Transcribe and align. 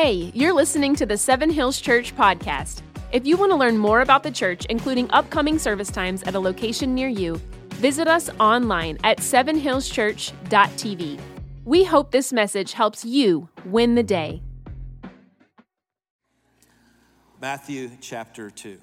Hey, 0.00 0.30
you're 0.32 0.52
listening 0.52 0.94
to 0.94 1.06
the 1.06 1.18
Seven 1.18 1.50
Hills 1.50 1.80
Church 1.80 2.14
podcast. 2.14 2.82
If 3.10 3.26
you 3.26 3.36
want 3.36 3.50
to 3.50 3.56
learn 3.56 3.76
more 3.76 4.00
about 4.00 4.22
the 4.22 4.30
church, 4.30 4.64
including 4.66 5.10
upcoming 5.10 5.58
service 5.58 5.90
times 5.90 6.22
at 6.22 6.36
a 6.36 6.38
location 6.38 6.94
near 6.94 7.08
you, 7.08 7.40
visit 7.70 8.06
us 8.06 8.30
online 8.38 8.98
at 9.02 9.18
sevenhillschurch.tv. 9.18 11.20
We 11.64 11.82
hope 11.82 12.12
this 12.12 12.32
message 12.32 12.74
helps 12.74 13.04
you 13.04 13.48
win 13.64 13.96
the 13.96 14.04
day. 14.04 14.40
Matthew 17.40 17.90
chapter 18.00 18.50
2. 18.50 18.78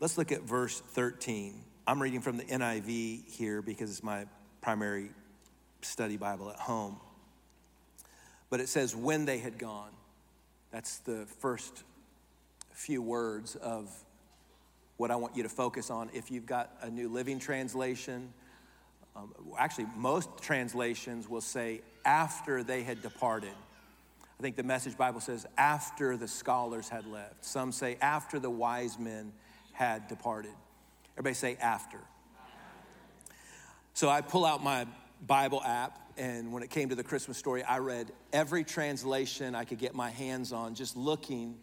Let's 0.00 0.16
look 0.16 0.32
at 0.32 0.40
verse 0.40 0.80
13. 0.80 1.62
I'm 1.86 2.00
reading 2.00 2.22
from 2.22 2.38
the 2.38 2.44
NIV 2.44 3.30
here 3.30 3.60
because 3.60 3.90
it's 3.90 4.02
my 4.02 4.24
primary 4.62 5.10
study 5.82 6.16
Bible 6.16 6.48
at 6.48 6.56
home. 6.56 6.98
But 8.48 8.60
it 8.60 8.70
says, 8.70 8.96
when 8.96 9.26
they 9.26 9.36
had 9.36 9.58
gone. 9.58 9.90
That's 10.74 10.98
the 10.98 11.24
first 11.38 11.84
few 12.72 13.00
words 13.00 13.54
of 13.54 13.88
what 14.96 15.12
I 15.12 15.14
want 15.14 15.36
you 15.36 15.44
to 15.44 15.48
focus 15.48 15.88
on. 15.88 16.10
If 16.12 16.32
you've 16.32 16.46
got 16.46 16.68
a 16.82 16.90
New 16.90 17.08
Living 17.08 17.38
Translation, 17.38 18.32
um, 19.14 19.32
actually, 19.56 19.86
most 19.96 20.30
translations 20.42 21.28
will 21.28 21.42
say 21.42 21.82
after 22.04 22.64
they 22.64 22.82
had 22.82 23.02
departed. 23.02 23.52
I 24.36 24.42
think 24.42 24.56
the 24.56 24.64
Message 24.64 24.98
Bible 24.98 25.20
says 25.20 25.46
after 25.56 26.16
the 26.16 26.26
scholars 26.26 26.88
had 26.88 27.06
left. 27.06 27.44
Some 27.44 27.70
say 27.70 27.96
after 28.00 28.40
the 28.40 28.50
wise 28.50 28.98
men 28.98 29.32
had 29.74 30.08
departed. 30.08 30.54
Everybody 31.12 31.34
say 31.34 31.56
after. 31.60 31.98
So 33.92 34.08
I 34.08 34.22
pull 34.22 34.44
out 34.44 34.60
my 34.60 34.88
Bible 35.24 35.62
app 35.62 36.03
and 36.16 36.52
when 36.52 36.62
it 36.62 36.70
came 36.70 36.88
to 36.90 36.94
the 36.94 37.02
Christmas 37.02 37.36
story, 37.36 37.64
I 37.64 37.78
read 37.78 38.12
every 38.32 38.62
translation 38.62 39.54
I 39.54 39.64
could 39.64 39.78
get 39.78 39.94
my 39.94 40.10
hands 40.10 40.52
on, 40.52 40.74
just 40.74 40.96
looking 40.96 41.56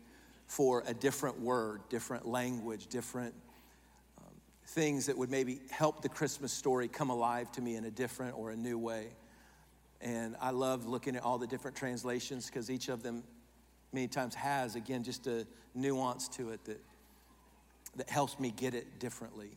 for 0.47 0.83
a 0.85 0.93
different 0.93 1.39
word, 1.39 1.81
different 1.89 2.27
language, 2.27 2.87
different 2.87 3.33
um, 4.17 4.33
things 4.67 5.05
that 5.05 5.17
would 5.17 5.29
maybe 5.29 5.61
help 5.69 6.01
the 6.01 6.09
Christmas 6.09 6.51
story 6.51 6.89
come 6.89 7.09
alive 7.09 7.49
to 7.53 7.61
me 7.61 7.75
in 7.75 7.85
a 7.85 7.91
different 7.91 8.37
or 8.37 8.51
a 8.51 8.57
new 8.57 8.77
way. 8.77 9.07
And 10.01 10.35
I 10.41 10.49
love 10.49 10.85
looking 10.85 11.15
at 11.15 11.23
all 11.23 11.37
the 11.37 11.47
different 11.47 11.77
translations 11.77 12.47
because 12.47 12.69
each 12.69 12.89
of 12.89 13.03
them 13.03 13.23
many 13.93 14.07
times 14.07 14.35
has, 14.35 14.75
again, 14.75 15.03
just 15.03 15.27
a 15.27 15.47
nuance 15.73 16.27
to 16.29 16.49
it 16.49 16.65
that, 16.65 16.81
that 17.95 18.09
helps 18.09 18.37
me 18.39 18.51
get 18.51 18.73
it 18.73 18.99
differently. 18.99 19.51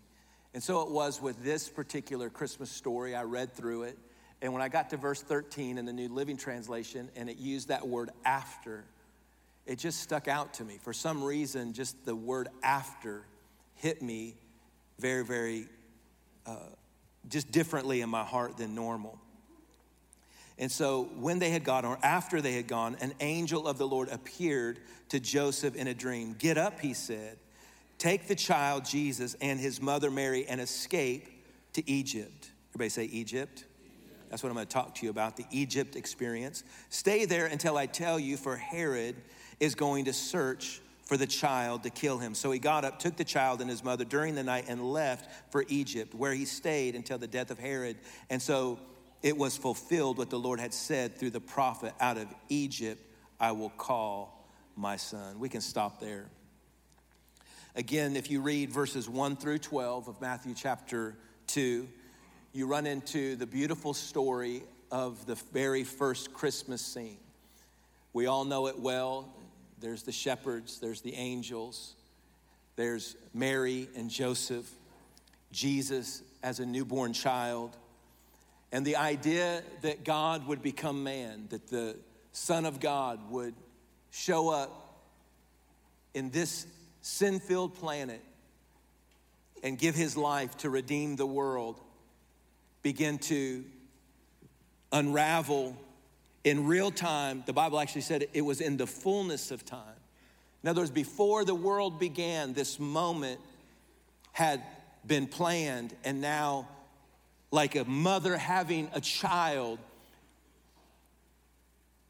And 0.52 0.62
so 0.62 0.82
it 0.82 0.90
was 0.90 1.20
with 1.20 1.42
this 1.42 1.68
particular 1.68 2.30
Christmas 2.30 2.70
story. 2.70 3.16
I 3.16 3.22
read 3.22 3.52
through 3.54 3.84
it 3.84 3.98
and 4.44 4.52
when 4.52 4.60
I 4.60 4.68
got 4.68 4.90
to 4.90 4.98
verse 4.98 5.22
13 5.22 5.78
in 5.78 5.86
the 5.86 5.92
New 5.94 6.10
Living 6.10 6.36
Translation 6.36 7.08
and 7.16 7.30
it 7.30 7.38
used 7.38 7.68
that 7.68 7.88
word 7.88 8.10
after, 8.26 8.84
it 9.64 9.78
just 9.78 10.00
stuck 10.00 10.28
out 10.28 10.52
to 10.54 10.64
me. 10.64 10.76
For 10.82 10.92
some 10.92 11.24
reason, 11.24 11.72
just 11.72 12.04
the 12.04 12.14
word 12.14 12.48
after 12.62 13.22
hit 13.76 14.02
me 14.02 14.34
very, 14.98 15.24
very, 15.24 15.66
uh, 16.46 16.56
just 17.26 17.52
differently 17.52 18.02
in 18.02 18.10
my 18.10 18.22
heart 18.22 18.58
than 18.58 18.74
normal. 18.74 19.18
And 20.58 20.70
so 20.70 21.08
when 21.18 21.38
they 21.38 21.48
had 21.48 21.64
gone, 21.64 21.86
or 21.86 21.98
after 22.02 22.42
they 22.42 22.52
had 22.52 22.66
gone, 22.66 22.98
an 23.00 23.14
angel 23.20 23.66
of 23.66 23.78
the 23.78 23.88
Lord 23.88 24.10
appeared 24.10 24.78
to 25.08 25.20
Joseph 25.20 25.74
in 25.74 25.86
a 25.86 25.94
dream. 25.94 26.36
Get 26.38 26.58
up, 26.58 26.80
he 26.80 26.92
said. 26.92 27.38
Take 27.96 28.28
the 28.28 28.34
child 28.34 28.84
Jesus 28.84 29.36
and 29.40 29.58
his 29.58 29.80
mother 29.80 30.10
Mary 30.10 30.44
and 30.46 30.60
escape 30.60 31.30
to 31.72 31.90
Egypt. 31.90 32.50
Everybody 32.72 32.90
say 32.90 33.04
Egypt. 33.04 33.64
That's 34.30 34.42
what 34.42 34.48
I'm 34.48 34.54
going 34.54 34.66
to 34.66 34.72
talk 34.72 34.94
to 34.96 35.06
you 35.06 35.10
about 35.10 35.36
the 35.36 35.44
Egypt 35.50 35.96
experience. 35.96 36.64
Stay 36.88 37.24
there 37.24 37.46
until 37.46 37.76
I 37.76 37.86
tell 37.86 38.18
you, 38.18 38.36
for 38.36 38.56
Herod 38.56 39.16
is 39.60 39.74
going 39.74 40.06
to 40.06 40.12
search 40.12 40.80
for 41.04 41.16
the 41.16 41.26
child 41.26 41.82
to 41.82 41.90
kill 41.90 42.18
him. 42.18 42.34
So 42.34 42.50
he 42.50 42.58
got 42.58 42.84
up, 42.84 42.98
took 42.98 43.16
the 43.16 43.24
child 43.24 43.60
and 43.60 43.68
his 43.68 43.84
mother 43.84 44.04
during 44.04 44.34
the 44.34 44.42
night, 44.42 44.64
and 44.68 44.92
left 44.92 45.28
for 45.52 45.64
Egypt, 45.68 46.14
where 46.14 46.32
he 46.32 46.44
stayed 46.44 46.94
until 46.94 47.18
the 47.18 47.26
death 47.26 47.50
of 47.50 47.58
Herod. 47.58 47.98
And 48.30 48.40
so 48.40 48.78
it 49.22 49.36
was 49.36 49.56
fulfilled 49.56 50.18
what 50.18 50.30
the 50.30 50.38
Lord 50.38 50.60
had 50.60 50.74
said 50.74 51.16
through 51.16 51.30
the 51.30 51.40
prophet 51.40 51.92
out 52.00 52.16
of 52.16 52.28
Egypt, 52.48 53.02
I 53.38 53.52
will 53.52 53.70
call 53.70 54.48
my 54.76 54.96
son. 54.96 55.38
We 55.38 55.48
can 55.48 55.60
stop 55.60 56.00
there. 56.00 56.26
Again, 57.76 58.16
if 58.16 58.30
you 58.30 58.40
read 58.40 58.70
verses 58.70 59.08
1 59.08 59.36
through 59.36 59.58
12 59.58 60.08
of 60.08 60.20
Matthew 60.20 60.54
chapter 60.54 61.16
2, 61.48 61.88
you 62.54 62.68
run 62.68 62.86
into 62.86 63.34
the 63.34 63.48
beautiful 63.48 63.92
story 63.92 64.62
of 64.92 65.26
the 65.26 65.34
very 65.52 65.82
first 65.82 66.32
Christmas 66.32 66.80
scene. 66.80 67.18
We 68.12 68.26
all 68.26 68.44
know 68.44 68.68
it 68.68 68.78
well. 68.78 69.28
There's 69.80 70.04
the 70.04 70.12
shepherds, 70.12 70.78
there's 70.78 71.00
the 71.00 71.14
angels, 71.14 71.94
there's 72.76 73.16
Mary 73.34 73.88
and 73.96 74.08
Joseph, 74.08 74.70
Jesus 75.50 76.22
as 76.44 76.60
a 76.60 76.64
newborn 76.64 77.12
child, 77.12 77.76
and 78.70 78.86
the 78.86 78.96
idea 78.96 79.64
that 79.82 80.04
God 80.04 80.46
would 80.46 80.62
become 80.62 81.02
man, 81.02 81.46
that 81.50 81.66
the 81.66 81.96
Son 82.30 82.66
of 82.66 82.78
God 82.78 83.32
would 83.32 83.54
show 84.12 84.48
up 84.48 85.02
in 86.14 86.30
this 86.30 86.68
sin 87.02 87.40
filled 87.40 87.74
planet 87.74 88.22
and 89.64 89.76
give 89.76 89.96
his 89.96 90.16
life 90.16 90.56
to 90.58 90.70
redeem 90.70 91.16
the 91.16 91.26
world 91.26 91.80
begin 92.84 93.18
to 93.18 93.64
unravel 94.92 95.74
in 96.44 96.66
real 96.66 96.92
time. 96.92 97.42
The 97.46 97.52
Bible 97.52 97.80
actually 97.80 98.02
said 98.02 98.28
it 98.32 98.42
was 98.42 98.60
in 98.60 98.76
the 98.76 98.86
fullness 98.86 99.50
of 99.50 99.64
time. 99.64 99.96
In 100.62 100.68
other 100.68 100.82
words, 100.82 100.92
before 100.92 101.44
the 101.44 101.54
world 101.54 101.98
began, 101.98 102.52
this 102.52 102.78
moment 102.78 103.40
had 104.32 104.62
been 105.06 105.26
planned, 105.26 105.94
and 106.04 106.20
now, 106.20 106.68
like 107.50 107.74
a 107.74 107.84
mother 107.84 108.36
having 108.36 108.90
a 108.92 109.00
child, 109.00 109.78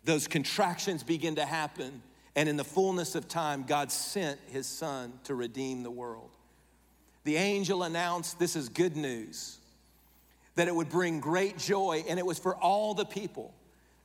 those 0.05 0.27
contractions 0.27 1.03
begin 1.03 1.37
to 1.37 1.47
happen. 1.47 2.03
And 2.37 2.49
in 2.49 2.57
the 2.57 2.65
fullness 2.65 3.15
of 3.15 3.29
time, 3.29 3.65
God 3.65 3.93
sent 3.93 4.41
his 4.49 4.67
son 4.67 5.13
to 5.25 5.37
redeem 5.37 5.85
the 5.85 5.91
world. 5.91 6.31
The 7.23 7.37
angel 7.37 7.85
announced 7.85 8.41
this 8.41 8.57
is 8.57 8.69
good 8.69 8.97
news 8.97 9.59
that 10.57 10.69
it 10.69 10.75
would 10.75 10.89
bring 10.89 11.21
great 11.21 11.59
joy, 11.59 12.05
and 12.09 12.19
it 12.19 12.27
was 12.27 12.39
for 12.39 12.55
all 12.57 12.95
the 12.95 13.05
people. 13.05 13.55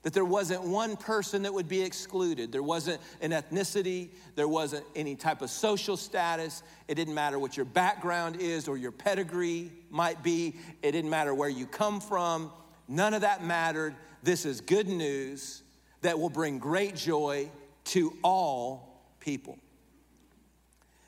That 0.04 0.14
there 0.14 0.26
wasn't 0.26 0.64
one 0.64 0.96
person 0.96 1.44
that 1.44 1.54
would 1.54 1.68
be 1.68 1.82
excluded. 1.82 2.54
There 2.54 2.64
wasn't 2.64 3.02
an 3.20 3.32
ethnicity. 3.32 4.12
There 4.36 4.48
wasn't 4.48 4.86
any 4.96 5.16
type 5.16 5.42
of 5.42 5.50
social 5.50 5.98
status. 5.98 6.64
It 6.88 6.96
didn't 6.96 7.14
matter 7.14 7.38
what 7.38 7.58
your 7.58 7.66
background 7.66 8.38
is 8.40 8.70
or 8.70 8.78
your 8.78 8.94
pedigree 8.94 9.72
might 9.90 10.24
be. 10.24 10.56
It 10.82 10.94
didn't 10.94 11.10
matter 11.10 11.34
where 11.34 11.50
you 11.50 11.68
come 11.68 12.00
from. 12.00 12.50
None 12.88 13.14
of 13.14 13.22
that 13.22 13.44
mattered. 13.44 13.94
This 14.24 14.46
is 14.46 14.62
good 14.62 14.88
news 14.88 15.64
that 16.02 16.18
will 16.18 16.30
bring 16.30 16.60
great 16.60 16.96
joy 16.96 17.52
to 17.86 18.18
all 18.24 19.04
people. 19.20 19.60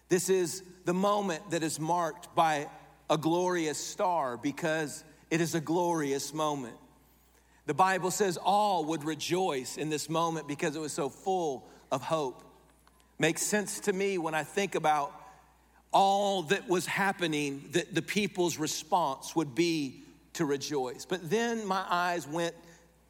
This 0.09 0.29
is 0.29 0.63
the 0.83 0.93
moment 0.93 1.51
that 1.51 1.63
is 1.63 1.79
marked 1.79 2.35
by 2.35 2.67
a 3.09 3.17
glorious 3.17 3.77
star 3.77 4.35
because 4.35 5.05
it 5.31 5.39
is 5.39 5.55
a 5.55 5.61
glorious 5.61 6.33
moment. 6.33 6.75
The 7.65 7.73
Bible 7.73 8.11
says 8.11 8.37
all 8.37 8.85
would 8.85 9.05
rejoice 9.05 9.77
in 9.77 9.89
this 9.89 10.09
moment 10.09 10.47
because 10.47 10.75
it 10.75 10.79
was 10.79 10.91
so 10.91 11.09
full 11.09 11.65
of 11.89 12.03
hope. 12.03 12.43
Makes 13.17 13.43
sense 13.43 13.79
to 13.81 13.93
me 13.93 14.17
when 14.17 14.35
I 14.35 14.43
think 14.43 14.75
about 14.75 15.13
all 15.93 16.43
that 16.43 16.67
was 16.67 16.85
happening, 16.85 17.69
that 17.71 17.95
the 17.95 18.01
people's 18.01 18.57
response 18.57 19.35
would 19.35 19.55
be 19.55 20.03
to 20.33 20.45
rejoice. 20.45 21.05
But 21.05 21.29
then 21.29 21.65
my 21.65 21.85
eyes 21.89 22.27
went 22.27 22.55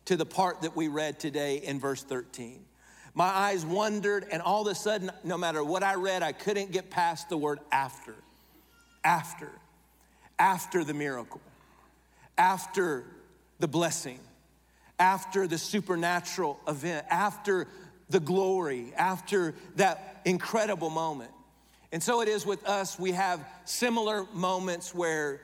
to 0.06 0.16
the 0.16 0.26
part 0.26 0.62
that 0.62 0.76
we 0.76 0.88
read 0.88 1.20
today 1.20 1.58
in 1.58 1.80
verse 1.80 2.04
13. 2.04 2.64
My 3.14 3.26
eyes 3.26 3.66
wondered, 3.66 4.26
and 4.32 4.42
all 4.42 4.62
of 4.62 4.72
a 4.72 4.76
sudden, 4.76 5.12
no 5.24 5.38
matter 5.38 5.64
what 5.64 5.84
I 5.84 5.96
read, 5.96 6.24
I 6.24 6.32
couldn't 6.32 6.72
get 6.72 6.90
past 6.90 7.30
the 7.30 7.38
word 7.38 7.60
after. 7.72 8.16
After. 9.04 9.50
After 10.40 10.84
the 10.84 10.94
miracle 10.94 11.42
after 12.42 13.04
the 13.60 13.68
blessing, 13.68 14.20
after 14.98 15.46
the 15.46 15.60
supernatural 15.60 16.60
event, 16.68 17.06
after 17.08 17.68
the 18.10 18.20
glory, 18.20 18.92
after 18.98 19.54
that 19.76 20.22
incredible 20.26 20.90
moment. 20.90 21.30
And 21.92 22.02
so 22.02 22.22
it 22.22 22.28
is 22.28 22.44
with 22.44 22.68
us. 22.68 22.98
We 22.98 23.12
have 23.12 23.48
similar 23.66 24.26
moments 24.34 24.96
where 24.96 25.42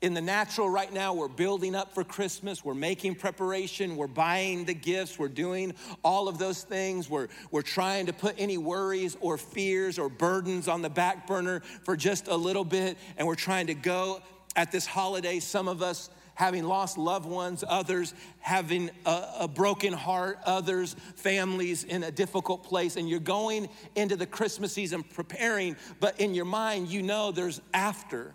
in 0.00 0.14
the 0.14 0.20
natural 0.20 0.70
right 0.70 0.92
now 0.92 1.12
we're 1.12 1.26
building 1.26 1.74
up 1.74 1.92
for 1.92 2.04
christmas 2.04 2.64
we're 2.64 2.72
making 2.72 3.16
preparation 3.16 3.96
we're 3.96 4.06
buying 4.06 4.64
the 4.64 4.72
gifts 4.72 5.18
we're 5.18 5.26
doing 5.26 5.74
all 6.04 6.28
of 6.28 6.38
those 6.38 6.62
things 6.62 7.10
we're, 7.10 7.26
we're 7.50 7.62
trying 7.62 8.06
to 8.06 8.12
put 8.12 8.36
any 8.38 8.56
worries 8.56 9.16
or 9.20 9.36
fears 9.36 9.98
or 9.98 10.08
burdens 10.08 10.68
on 10.68 10.82
the 10.82 10.88
back 10.88 11.26
burner 11.26 11.58
for 11.82 11.96
just 11.96 12.28
a 12.28 12.36
little 12.36 12.62
bit 12.62 12.96
and 13.16 13.26
we're 13.26 13.34
trying 13.34 13.66
to 13.66 13.74
go 13.74 14.22
at 14.54 14.70
this 14.70 14.86
holiday 14.86 15.40
some 15.40 15.66
of 15.66 15.82
us 15.82 16.10
having 16.38 16.62
lost 16.62 16.96
loved 16.96 17.26
ones, 17.26 17.64
others 17.66 18.14
having 18.38 18.88
a, 19.04 19.28
a, 19.40 19.48
broken 19.48 19.92
heart, 19.92 20.38
others, 20.46 20.94
families 21.16 21.82
in 21.82 22.04
a 22.04 22.12
difficult 22.12 22.62
place, 22.62 22.94
and 22.94 23.08
you're 23.08 23.18
going 23.18 23.68
into 23.96 24.14
the 24.14 24.24
Christmas 24.24 24.72
season 24.72 25.02
preparing, 25.02 25.74
but 25.98 26.20
in 26.20 26.34
your 26.34 26.44
mind, 26.44 26.86
you 26.86 27.02
know 27.02 27.32
there's 27.32 27.60
after 27.74 28.32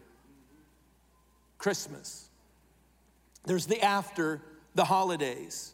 Christmas. 1.57 2.27
There's 3.45 3.67
the 3.67 3.81
after 3.81 4.41
the 4.75 4.83
holidays. 4.83 5.73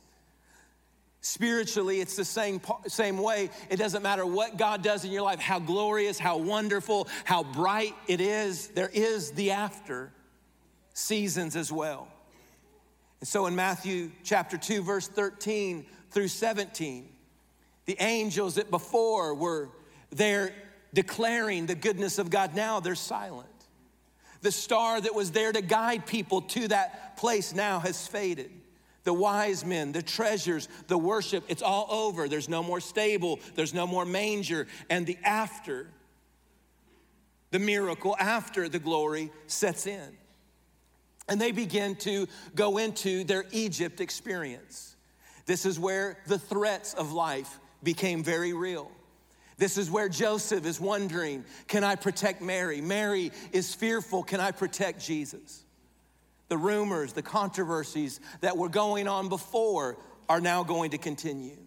Spiritually, 1.22 2.00
it's 2.00 2.16
the 2.16 2.24
same, 2.24 2.62
same 2.86 3.18
way. 3.18 3.50
It 3.72 3.78
doesn't 3.78 4.04
matter 4.04 4.24
what 4.24 4.56
God 4.56 4.84
does 4.84 5.04
in 5.04 5.12
your 5.12 5.24
life, 5.24 5.40
how 5.40 5.58
glorious, 5.58 6.20
how 6.20 6.38
wonderful, 6.38 7.08
how 7.24 7.42
bright 7.42 7.96
it 8.06 8.22
is, 8.22 8.68
there 8.68 8.92
is 8.94 9.32
the 9.32 9.50
after 9.50 10.12
seasons 10.94 11.56
as 11.56 11.72
well. 11.72 12.08
And 13.20 13.28
so 13.28 13.46
in 13.46 13.56
Matthew 13.56 14.12
chapter 14.24 14.58
2, 14.58 14.82
verse 14.82 15.08
13 15.08 15.86
through 16.12 16.30
17, 16.30 17.10
the 17.86 17.98
angels 18.00 18.56
that 18.56 18.72
before 18.72 19.34
were 19.34 19.70
there 20.12 20.54
declaring 20.94 21.66
the 21.66 21.76
goodness 21.76 22.18
of 22.18 22.30
God, 22.30 22.56
now 22.56 22.80
they're 22.80 22.96
silent. 22.96 23.48
The 24.42 24.52
star 24.52 25.02
that 25.02 25.14
was 25.14 25.32
there 25.32 25.52
to 25.52 25.62
guide 25.62 26.06
people 26.06 26.42
to 26.42 26.70
that 26.70 27.18
place 27.18 27.54
now 27.54 27.80
has 27.80 28.08
faded. 28.08 28.52
The 29.04 29.14
wise 29.14 29.66
men, 29.66 29.92
the 29.92 30.02
treasures, 30.02 30.70
the 30.88 30.98
worship, 30.98 31.44
it's 31.48 31.62
all 31.62 31.88
over. 31.90 32.30
There's 32.30 32.50
no 32.50 32.64
more 32.64 32.80
stable, 32.80 33.40
there's 33.56 33.74
no 33.74 33.86
more 33.86 34.06
manger. 34.06 34.68
And 34.90 35.06
the 35.06 35.18
after, 35.24 35.88
the 37.52 37.60
miracle 37.60 38.16
after 38.20 38.70
the 38.70 38.80
glory 38.80 39.32
sets 39.48 39.88
in. 39.88 40.18
And 41.30 41.40
they 41.40 41.52
begin 41.52 41.96
to 41.98 42.28
go 42.56 42.78
into 42.78 43.24
their 43.24 43.46
Egypt 43.52 44.02
experience. 44.02 44.96
This 45.46 45.66
is 45.66 45.80
where 45.80 46.18
the 46.28 46.40
threats 46.40 46.94
of 46.94 47.14
life 47.14 47.60
became 47.84 48.24
very 48.24 48.54
real. 48.54 48.92
This 49.58 49.78
is 49.78 49.92
where 49.92 50.10
Joseph 50.10 50.66
is 50.66 50.80
wondering 50.80 51.44
can 51.68 51.84
I 51.84 51.96
protect 51.96 52.42
Mary? 52.42 52.82
Mary 52.82 53.32
is 53.52 53.76
fearful 53.76 54.24
can 54.24 54.40
I 54.40 54.52
protect 54.52 55.06
Jesus? 55.06 55.64
The 56.48 56.58
rumors, 56.58 57.14
the 57.14 57.22
controversies 57.22 58.20
that 58.42 58.58
were 58.58 58.70
going 58.70 59.08
on 59.08 59.30
before 59.30 59.98
are 60.28 60.42
now 60.42 60.64
going 60.64 60.92
to 60.92 60.98
continue. 60.98 61.58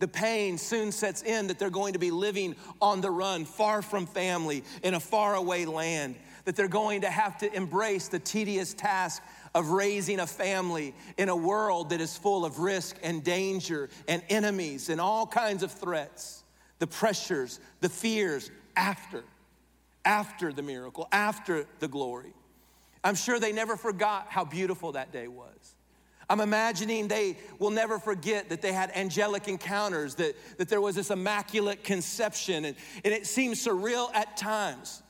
The 0.00 0.08
pain 0.08 0.56
soon 0.56 0.92
sets 0.92 1.22
in 1.22 1.48
that 1.48 1.58
they're 1.58 1.70
going 1.70 1.92
to 1.92 1.98
be 1.98 2.10
living 2.10 2.56
on 2.80 3.00
the 3.00 3.10
run, 3.10 3.44
far 3.44 3.82
from 3.82 4.06
family, 4.06 4.64
in 4.82 4.94
a 4.94 5.00
faraway 5.00 5.66
land 5.66 6.16
that 6.50 6.56
they're 6.56 6.66
going 6.66 7.02
to 7.02 7.08
have 7.08 7.38
to 7.38 7.54
embrace 7.54 8.08
the 8.08 8.18
tedious 8.18 8.74
task 8.74 9.22
of 9.54 9.68
raising 9.68 10.18
a 10.18 10.26
family 10.26 10.92
in 11.16 11.28
a 11.28 11.36
world 11.36 11.90
that 11.90 12.00
is 12.00 12.16
full 12.16 12.44
of 12.44 12.58
risk 12.58 12.96
and 13.04 13.22
danger 13.22 13.88
and 14.08 14.20
enemies 14.28 14.88
and 14.88 15.00
all 15.00 15.28
kinds 15.28 15.62
of 15.62 15.70
threats, 15.70 16.42
the 16.80 16.88
pressures, 16.88 17.60
the 17.82 17.88
fears 17.88 18.50
after, 18.74 19.22
after 20.04 20.52
the 20.52 20.60
miracle, 20.60 21.06
after 21.12 21.66
the 21.78 21.86
glory. 21.86 22.34
I'm 23.04 23.14
sure 23.14 23.38
they 23.38 23.52
never 23.52 23.76
forgot 23.76 24.26
how 24.28 24.44
beautiful 24.44 24.90
that 24.90 25.12
day 25.12 25.28
was. 25.28 25.76
I'm 26.28 26.40
imagining 26.40 27.06
they 27.06 27.36
will 27.60 27.70
never 27.70 28.00
forget 28.00 28.48
that 28.48 28.60
they 28.60 28.72
had 28.72 28.90
angelic 28.96 29.46
encounters, 29.46 30.16
that, 30.16 30.34
that 30.58 30.68
there 30.68 30.80
was 30.80 30.96
this 30.96 31.12
immaculate 31.12 31.84
conception, 31.84 32.64
and, 32.64 32.76
and 33.04 33.14
it 33.14 33.28
seems 33.28 33.64
surreal 33.64 34.12
at 34.16 34.36
times. 34.36 35.04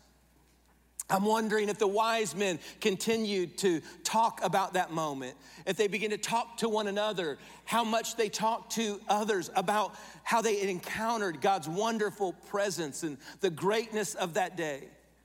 I'm 1.10 1.24
wondering 1.24 1.68
if 1.68 1.78
the 1.78 1.88
wise 1.88 2.36
men 2.36 2.60
continued 2.80 3.58
to 3.58 3.80
talk 4.04 4.40
about 4.44 4.74
that 4.74 4.92
moment, 4.92 5.36
if 5.66 5.76
they 5.76 5.88
begin 5.88 6.10
to 6.10 6.18
talk 6.18 6.58
to 6.58 6.68
one 6.68 6.86
another, 6.86 7.38
how 7.64 7.82
much 7.82 8.16
they 8.16 8.28
talked 8.28 8.72
to 8.72 9.00
others 9.08 9.50
about 9.56 9.94
how 10.22 10.40
they 10.40 10.62
encountered 10.62 11.40
God's 11.40 11.68
wonderful 11.68 12.32
presence 12.48 13.02
and 13.02 13.18
the 13.40 13.50
greatness 13.50 14.14
of 14.14 14.34
that 14.34 14.56
day. 14.56 14.84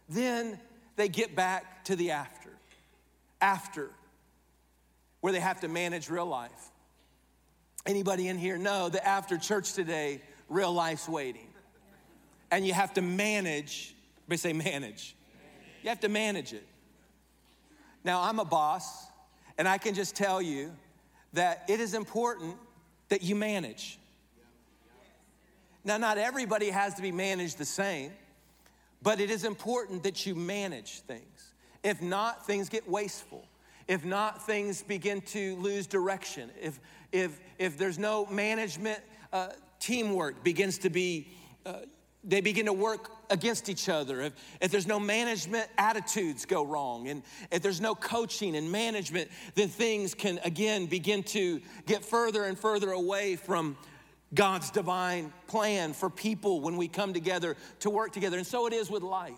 Then 0.09 0.59
they 0.95 1.07
get 1.07 1.35
back 1.35 1.85
to 1.85 1.95
the 1.95 2.11
after, 2.11 2.49
after, 3.39 3.89
where 5.21 5.33
they 5.33 5.39
have 5.39 5.61
to 5.61 5.67
manage 5.67 6.09
real 6.09 6.25
life. 6.25 6.71
Anybody 7.85 8.27
in 8.27 8.37
here 8.37 8.57
know 8.57 8.89
that 8.89 9.07
after 9.07 9.37
church 9.37 9.73
today, 9.73 10.21
real 10.49 10.73
life's 10.73 11.07
waiting. 11.07 11.47
And 12.49 12.65
you 12.65 12.73
have 12.73 12.93
to 12.95 13.01
manage, 13.01 13.95
everybody 14.27 14.37
say 14.37 14.53
manage 14.53 15.14
you 15.85 15.89
have 15.89 15.99
to 15.99 16.09
manage 16.09 16.51
it. 16.51 16.65
Now, 18.03 18.23
I'm 18.23 18.39
a 18.39 18.45
boss, 18.45 19.05
and 19.55 19.67
I 19.67 19.77
can 19.77 19.93
just 19.93 20.15
tell 20.15 20.41
you 20.41 20.71
that 21.33 21.63
it 21.69 21.79
is 21.79 21.93
important 21.93 22.57
that 23.09 23.21
you 23.21 23.35
manage. 23.35 23.99
Now, 25.83 25.97
not 25.97 26.17
everybody 26.17 26.71
has 26.71 26.95
to 26.95 27.03
be 27.03 27.11
managed 27.11 27.59
the 27.59 27.65
same, 27.65 28.11
but 29.03 29.19
it 29.19 29.29
is 29.29 29.43
important 29.43 30.01
that 30.01 30.25
you 30.25 30.33
manage 30.33 31.01
things. 31.01 31.53
If 31.83 32.01
not, 32.01 32.47
things 32.47 32.67
get 32.67 32.89
wasteful. 32.89 33.45
If 33.87 34.03
not, 34.03 34.43
things 34.43 34.81
begin 34.81 35.21
to 35.21 35.55
lose 35.57 35.85
direction. 35.85 36.49
If, 36.59 36.79
if, 37.11 37.39
if 37.59 37.77
there's 37.77 37.99
no 37.99 38.25
management, 38.25 39.01
uh, 39.31 39.49
teamwork 39.79 40.43
begins 40.43 40.79
to 40.79 40.89
be 40.89 41.27
uh, 41.63 41.81
they 42.27 42.41
begin 42.41 42.65
to 42.65 42.73
work 42.73 43.11
against 43.29 43.69
each 43.69 43.87
other. 43.87 44.21
If, 44.21 44.33
if 44.61 44.71
there's 44.71 44.87
no 44.87 44.99
management, 44.99 45.67
attitudes 45.77 46.45
go 46.45 46.65
wrong. 46.65 47.07
And 47.07 47.23
if 47.51 47.61
there's 47.61 47.81
no 47.81 47.95
coaching 47.95 48.55
and 48.55 48.71
management, 48.71 49.29
then 49.53 49.69
things 49.69 50.13
can 50.13 50.39
again 50.43 50.87
begin 50.87 51.23
to 51.23 51.61
get 51.85 52.03
further 52.03 52.43
and 52.45 52.57
further 52.57 52.91
away 52.91 53.35
from 53.35 53.77
God's 54.33 54.71
divine 54.71 55.31
plan 55.47 55.93
for 55.93 56.09
people 56.09 56.61
when 56.61 56.77
we 56.77 56.87
come 56.87 57.13
together 57.13 57.55
to 57.81 57.89
work 57.89 58.11
together. 58.11 58.37
And 58.37 58.47
so 58.47 58.67
it 58.67 58.73
is 58.73 58.89
with 58.89 59.03
life. 59.03 59.33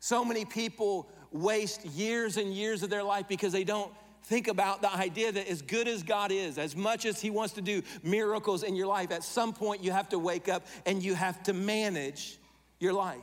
So 0.00 0.24
many 0.24 0.44
people 0.44 1.08
waste 1.32 1.84
years 1.84 2.36
and 2.36 2.52
years 2.52 2.82
of 2.82 2.90
their 2.90 3.02
life 3.02 3.28
because 3.28 3.52
they 3.52 3.64
don't 3.64 3.92
think 4.26 4.48
about 4.48 4.82
the 4.82 4.92
idea 4.92 5.30
that 5.32 5.48
as 5.48 5.62
good 5.62 5.88
as 5.88 6.02
God 6.02 6.32
is, 6.32 6.58
as 6.58 6.76
much 6.76 7.06
as 7.06 7.20
He 7.20 7.30
wants 7.30 7.54
to 7.54 7.62
do 7.62 7.82
miracles 8.02 8.62
in 8.62 8.74
your 8.74 8.88
life, 8.88 9.10
at 9.12 9.24
some 9.24 9.52
point 9.52 9.82
you 9.82 9.92
have 9.92 10.08
to 10.10 10.18
wake 10.18 10.48
up 10.48 10.66
and 10.84 11.02
you 11.02 11.14
have 11.14 11.42
to 11.44 11.52
manage 11.52 12.38
your 12.80 12.92
life. 12.92 13.18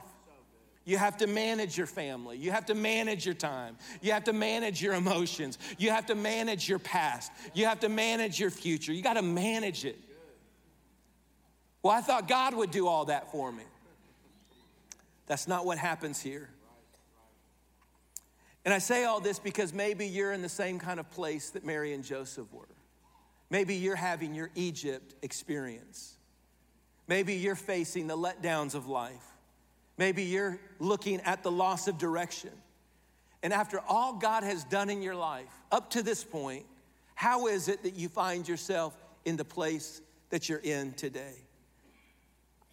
You 0.85 0.97
have 0.97 1.17
to 1.17 1.27
manage 1.27 1.77
your 1.77 1.87
family. 1.87 2.37
You 2.37 2.51
have 2.51 2.65
to 2.65 2.75
manage 2.75 3.25
your 3.25 3.35
time. 3.35 3.77
You 4.01 4.11
have 4.11 4.25
to 4.25 4.33
manage 4.33 4.81
your 4.81 4.95
emotions. 4.95 5.57
You 5.77 5.91
have 5.91 6.07
to 6.07 6.15
manage 6.15 6.67
your 6.67 6.79
past. 6.79 7.31
You 7.53 7.65
have 7.67 7.79
to 7.81 7.89
manage 7.89 8.39
your 8.39 8.49
future. 8.49 8.91
You 8.91 9.01
got 9.01 9.13
to 9.13 9.21
manage 9.21 9.85
it. 9.85 9.97
Well, 11.81 11.93
I 11.93 12.01
thought 12.01 12.27
God 12.27 12.53
would 12.53 12.71
do 12.71 12.87
all 12.87 13.05
that 13.05 13.31
for 13.31 13.51
me. 13.51 13.63
That's 15.25 15.47
not 15.47 15.65
what 15.65 15.77
happens 15.77 16.21
here. 16.21 16.49
And 18.65 18.73
I 18.73 18.77
say 18.77 19.03
all 19.03 19.19
this 19.19 19.39
because 19.39 19.73
maybe 19.73 20.07
you're 20.07 20.31
in 20.31 20.41
the 20.41 20.49
same 20.49 20.79
kind 20.79 20.99
of 20.99 21.09
place 21.11 21.49
that 21.51 21.65
Mary 21.65 21.93
and 21.93 22.03
Joseph 22.03 22.51
were. 22.53 22.67
Maybe 23.49 23.75
you're 23.75 23.95
having 23.95 24.33
your 24.33 24.49
Egypt 24.55 25.15
experience. 25.21 26.15
Maybe 27.07 27.35
you're 27.35 27.55
facing 27.55 28.07
the 28.07 28.17
letdowns 28.17 28.73
of 28.73 28.87
life. 28.87 29.25
Maybe 29.97 30.23
you're 30.23 30.59
looking 30.79 31.19
at 31.21 31.43
the 31.43 31.51
loss 31.51 31.87
of 31.87 31.97
direction. 31.97 32.51
And 33.43 33.51
after 33.51 33.81
all 33.87 34.13
God 34.13 34.43
has 34.43 34.63
done 34.63 34.89
in 34.89 35.01
your 35.01 35.15
life 35.15 35.51
up 35.71 35.91
to 35.91 36.01
this 36.01 36.23
point, 36.23 36.65
how 37.15 37.47
is 37.47 37.67
it 37.67 37.83
that 37.83 37.95
you 37.95 38.07
find 38.07 38.47
yourself 38.47 38.95
in 39.25 39.35
the 39.35 39.45
place 39.45 40.01
that 40.29 40.47
you're 40.47 40.59
in 40.59 40.93
today? 40.93 41.35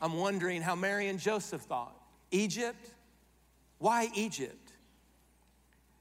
I'm 0.01 0.15
wondering 0.15 0.63
how 0.63 0.77
Mary 0.77 1.09
and 1.09 1.19
Joseph 1.19 1.63
thought. 1.63 1.95
Egypt? 2.31 2.91
Why 3.79 4.09
Egypt? 4.15 4.70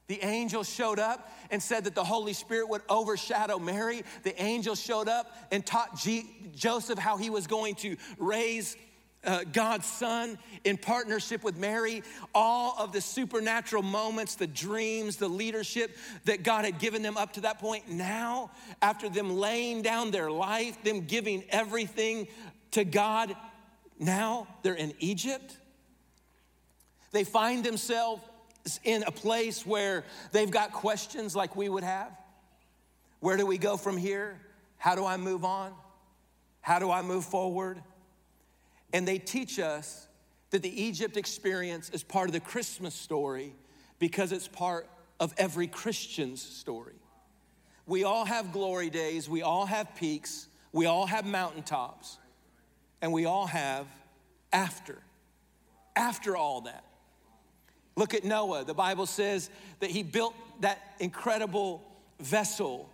The 0.09 0.25
angel 0.25 0.63
showed 0.63 0.97
up 0.97 1.31
and 1.51 1.61
said 1.61 1.83
that 1.83 1.93
the 1.93 2.03
Holy 2.03 2.33
Spirit 2.33 2.67
would 2.69 2.81
overshadow 2.89 3.59
Mary. 3.59 4.01
The 4.23 4.41
angel 4.41 4.73
showed 4.73 5.07
up 5.07 5.31
and 5.51 5.63
taught 5.63 5.99
G- 5.99 6.25
Joseph 6.55 6.97
how 6.97 7.17
he 7.17 7.29
was 7.29 7.45
going 7.45 7.75
to 7.75 7.95
raise 8.17 8.75
uh, 9.23 9.43
God's 9.53 9.85
son 9.85 10.39
in 10.63 10.77
partnership 10.77 11.43
with 11.43 11.57
Mary, 11.57 12.01
all 12.33 12.73
of 12.79 12.91
the 12.91 13.01
supernatural 13.01 13.83
moments, 13.83 14.33
the 14.33 14.47
dreams, 14.47 15.17
the 15.17 15.27
leadership 15.27 15.95
that 16.25 16.41
God 16.41 16.65
had 16.65 16.79
given 16.79 17.03
them 17.03 17.15
up 17.15 17.33
to 17.33 17.41
that 17.41 17.59
point. 17.59 17.87
Now, 17.87 18.49
after 18.81 19.09
them 19.09 19.37
laying 19.37 19.83
down 19.83 20.09
their 20.09 20.31
life, 20.31 20.83
them 20.83 21.01
giving 21.01 21.43
everything 21.51 22.29
to 22.71 22.83
God, 22.83 23.35
now 23.99 24.47
they're 24.63 24.73
in 24.73 24.93
Egypt. 24.97 25.55
They 27.11 27.23
find 27.23 27.63
themselves 27.63 28.23
in 28.83 29.03
a 29.03 29.11
place 29.11 29.65
where 29.65 30.03
they've 30.31 30.51
got 30.51 30.71
questions 30.71 31.35
like 31.35 31.55
we 31.55 31.69
would 31.69 31.83
have. 31.83 32.11
Where 33.19 33.37
do 33.37 33.45
we 33.45 33.57
go 33.57 33.77
from 33.77 33.97
here? 33.97 34.39
How 34.77 34.95
do 34.95 35.05
I 35.05 35.17
move 35.17 35.43
on? 35.43 35.73
How 36.61 36.79
do 36.79 36.91
I 36.91 37.01
move 37.01 37.25
forward? 37.25 37.81
And 38.93 39.07
they 39.07 39.17
teach 39.17 39.59
us 39.59 40.07
that 40.51 40.61
the 40.61 40.81
Egypt 40.81 41.17
experience 41.17 41.89
is 41.89 42.03
part 42.03 42.27
of 42.27 42.33
the 42.33 42.39
Christmas 42.39 42.95
story 42.95 43.53
because 43.99 44.31
it's 44.31 44.47
part 44.47 44.89
of 45.19 45.33
every 45.37 45.67
Christian's 45.67 46.41
story. 46.41 46.95
We 47.85 48.03
all 48.03 48.25
have 48.25 48.51
glory 48.53 48.89
days, 48.89 49.27
we 49.27 49.41
all 49.41 49.65
have 49.65 49.95
peaks, 49.95 50.47
we 50.71 50.85
all 50.85 51.07
have 51.07 51.25
mountaintops, 51.25 52.17
and 53.01 53.11
we 53.11 53.25
all 53.25 53.47
have 53.47 53.87
after. 54.53 54.99
After 55.95 56.37
all 56.37 56.61
that. 56.61 56.83
Look 57.99 58.13
at 58.13 58.23
Noah. 58.23 58.63
The 58.63 58.73
Bible 58.73 59.05
says 59.05 59.49
that 59.81 59.89
he 59.89 60.03
built 60.03 60.33
that 60.61 60.79
incredible 61.01 61.83
vessel 62.21 62.89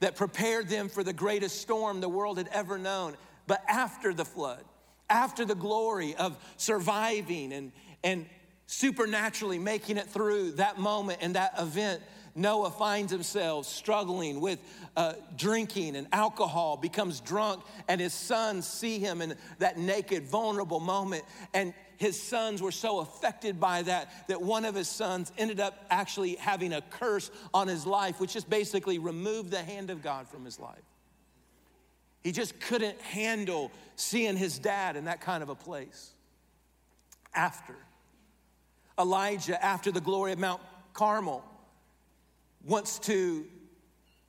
that 0.00 0.16
prepared 0.16 0.70
them 0.70 0.88
for 0.88 1.04
the 1.04 1.12
greatest 1.12 1.60
storm 1.60 2.00
the 2.00 2.08
world 2.08 2.38
had 2.38 2.48
ever 2.48 2.78
known. 2.78 3.14
But 3.46 3.62
after 3.68 4.14
the 4.14 4.24
flood, 4.24 4.64
after 5.10 5.44
the 5.44 5.54
glory 5.54 6.14
of 6.14 6.38
surviving 6.56 7.52
and, 7.52 7.72
and 8.02 8.24
supernaturally 8.64 9.58
making 9.58 9.98
it 9.98 10.06
through 10.06 10.52
that 10.52 10.78
moment 10.78 11.18
and 11.20 11.34
that 11.34 11.52
event, 11.58 12.00
Noah 12.34 12.70
finds 12.70 13.12
himself 13.12 13.66
struggling 13.66 14.40
with 14.40 14.60
uh, 14.96 15.12
drinking 15.36 15.94
and 15.94 16.06
alcohol, 16.10 16.78
becomes 16.78 17.20
drunk, 17.20 17.64
and 17.86 18.00
his 18.00 18.14
sons 18.14 18.66
see 18.66 18.98
him 18.98 19.20
in 19.20 19.34
that 19.58 19.76
naked, 19.76 20.26
vulnerable 20.26 20.80
moment. 20.80 21.24
And 21.52 21.74
his 21.98 22.20
sons 22.20 22.62
were 22.62 22.72
so 22.72 23.00
affected 23.00 23.58
by 23.58 23.82
that 23.82 24.28
that 24.28 24.40
one 24.40 24.64
of 24.64 24.74
his 24.74 24.88
sons 24.88 25.32
ended 25.36 25.58
up 25.58 25.84
actually 25.90 26.36
having 26.36 26.72
a 26.72 26.80
curse 26.80 27.30
on 27.52 27.66
his 27.66 27.84
life, 27.84 28.20
which 28.20 28.32
just 28.32 28.48
basically 28.48 28.98
removed 28.98 29.50
the 29.50 29.62
hand 29.62 29.90
of 29.90 30.00
God 30.00 30.28
from 30.28 30.44
his 30.44 30.60
life. 30.60 30.78
He 32.22 32.30
just 32.30 32.58
couldn't 32.60 33.00
handle 33.00 33.72
seeing 33.96 34.36
his 34.36 34.58
dad 34.60 34.96
in 34.96 35.06
that 35.06 35.20
kind 35.20 35.42
of 35.42 35.48
a 35.48 35.56
place. 35.56 36.12
After 37.34 37.74
Elijah, 38.98 39.62
after 39.62 39.90
the 39.90 40.00
glory 40.00 40.32
of 40.32 40.38
Mount 40.38 40.62
Carmel, 40.92 41.44
wants 42.64 43.00
to 43.00 43.44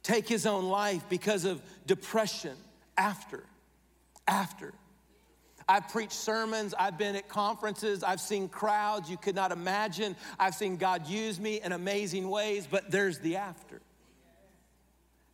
take 0.02 0.28
his 0.28 0.48
own 0.48 0.66
life 0.66 1.04
because 1.08 1.46
of 1.46 1.62
depression. 1.86 2.56
After, 2.98 3.44
after. 4.28 4.74
I've 5.70 5.88
preached 5.88 6.12
sermons, 6.12 6.74
I've 6.78 6.98
been 6.98 7.16
at 7.16 7.30
conferences, 7.30 8.04
I've 8.04 8.20
seen 8.20 8.50
crowds 8.50 9.10
you 9.10 9.16
could 9.16 9.36
not 9.36 9.54
imagine. 9.54 10.18
I've 10.38 10.56
seen 10.56 10.76
God 10.76 11.08
use 11.08 11.40
me 11.40 11.62
in 11.62 11.72
amazing 11.72 12.30
ways, 12.30 12.68
but 12.70 12.92
there's 12.92 13.20
the 13.20 13.38
after 13.38 13.80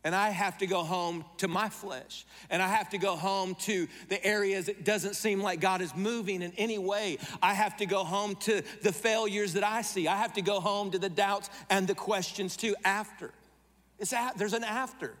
and 0.06 0.14
I 0.14 0.30
have 0.30 0.58
to 0.58 0.68
go 0.68 0.84
home 0.84 1.24
to 1.38 1.48
my 1.48 1.68
flesh. 1.68 2.26
And 2.48 2.62
I 2.62 2.68
have 2.68 2.90
to 2.90 2.98
go 2.98 3.16
home 3.16 3.56
to 3.62 3.88
the 4.08 4.24
areas 4.24 4.68
it 4.68 4.84
doesn't 4.84 5.16
seem 5.16 5.42
like 5.42 5.58
God 5.58 5.82
is 5.82 5.96
moving 5.96 6.42
in 6.42 6.52
any 6.56 6.78
way. 6.78 7.18
I 7.42 7.54
have 7.54 7.76
to 7.78 7.86
go 7.86 8.04
home 8.04 8.36
to 8.36 8.62
the 8.82 8.92
failures 8.92 9.54
that 9.54 9.64
I 9.64 9.82
see. 9.82 10.06
I 10.06 10.14
have 10.16 10.34
to 10.34 10.42
go 10.42 10.60
home 10.60 10.92
to 10.92 11.00
the 11.00 11.08
doubts 11.08 11.50
and 11.70 11.88
the 11.88 11.96
questions 11.96 12.56
too 12.56 12.76
after. 12.84 13.32
It's 13.98 14.12
at, 14.12 14.38
there's 14.38 14.52
an 14.52 14.62
after. 14.62 15.14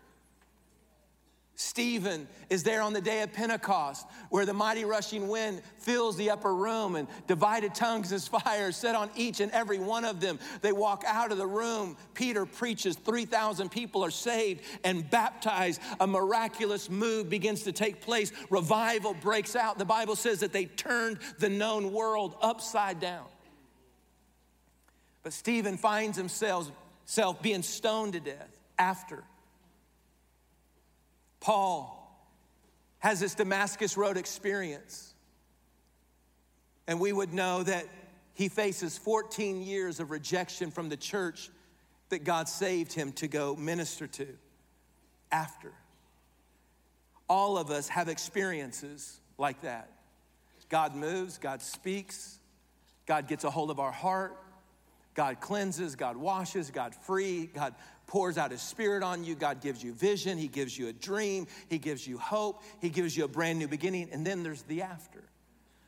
Stephen 1.58 2.28
is 2.50 2.62
there 2.62 2.82
on 2.82 2.92
the 2.92 3.00
day 3.00 3.22
of 3.22 3.32
Pentecost, 3.32 4.06
where 4.28 4.44
the 4.44 4.52
mighty 4.52 4.84
rushing 4.84 5.26
wind 5.26 5.62
fills 5.78 6.14
the 6.18 6.28
upper 6.28 6.54
room 6.54 6.96
and 6.96 7.08
divided 7.26 7.74
tongues 7.74 8.12
as 8.12 8.28
fire 8.44 8.70
set 8.70 8.94
on 8.94 9.08
each 9.16 9.40
and 9.40 9.50
every 9.52 9.78
one 9.78 10.04
of 10.04 10.20
them. 10.20 10.38
They 10.60 10.72
walk 10.72 11.02
out 11.06 11.32
of 11.32 11.38
the 11.38 11.46
room. 11.46 11.96
Peter 12.12 12.44
preaches, 12.44 12.94
3,000 12.96 13.70
people 13.70 14.04
are 14.04 14.10
saved 14.10 14.64
and 14.84 15.08
baptized. 15.08 15.80
A 15.98 16.06
miraculous 16.06 16.90
move 16.90 17.30
begins 17.30 17.62
to 17.62 17.72
take 17.72 18.02
place. 18.02 18.32
Revival 18.50 19.14
breaks 19.14 19.56
out. 19.56 19.78
The 19.78 19.86
Bible 19.86 20.14
says 20.14 20.40
that 20.40 20.52
they 20.52 20.66
turned 20.66 21.18
the 21.38 21.48
known 21.48 21.90
world 21.90 22.36
upside 22.42 23.00
down. 23.00 23.24
But 25.22 25.32
Stephen 25.32 25.78
finds 25.78 26.18
himself 26.18 26.70
being 27.40 27.62
stoned 27.62 28.12
to 28.12 28.20
death 28.20 28.60
after. 28.78 29.24
Paul 31.46 31.92
has 32.98 33.20
this 33.20 33.36
Damascus 33.36 33.96
Road 33.96 34.16
experience. 34.16 35.14
And 36.88 36.98
we 36.98 37.12
would 37.12 37.32
know 37.32 37.62
that 37.62 37.86
he 38.34 38.48
faces 38.48 38.98
14 38.98 39.62
years 39.62 40.00
of 40.00 40.10
rejection 40.10 40.72
from 40.72 40.88
the 40.88 40.96
church 40.96 41.48
that 42.08 42.24
God 42.24 42.48
saved 42.48 42.92
him 42.92 43.12
to 43.12 43.28
go 43.28 43.54
minister 43.54 44.08
to 44.08 44.26
after. 45.30 45.70
All 47.28 47.58
of 47.58 47.70
us 47.70 47.86
have 47.90 48.08
experiences 48.08 49.20
like 49.38 49.60
that. 49.60 49.88
God 50.68 50.96
moves, 50.96 51.38
God 51.38 51.62
speaks, 51.62 52.40
God 53.06 53.28
gets 53.28 53.44
a 53.44 53.50
hold 53.50 53.70
of 53.70 53.78
our 53.78 53.92
heart, 53.92 54.36
God 55.14 55.40
cleanses, 55.40 55.94
God 55.94 56.16
washes, 56.16 56.72
God 56.72 56.92
free, 56.92 57.46
God 57.46 57.76
pours 58.06 58.38
out 58.38 58.50
his 58.50 58.62
spirit 58.62 59.02
on 59.02 59.24
you. 59.24 59.34
God 59.34 59.60
gives 59.60 59.82
you 59.82 59.92
vision. 59.92 60.38
He 60.38 60.48
gives 60.48 60.78
you 60.78 60.88
a 60.88 60.92
dream. 60.92 61.46
He 61.68 61.78
gives 61.78 62.06
you 62.06 62.18
hope. 62.18 62.62
He 62.80 62.88
gives 62.88 63.16
you 63.16 63.24
a 63.24 63.28
brand 63.28 63.58
new 63.58 63.68
beginning. 63.68 64.10
And 64.12 64.26
then 64.26 64.42
there's 64.42 64.62
the 64.62 64.82
after. 64.82 65.22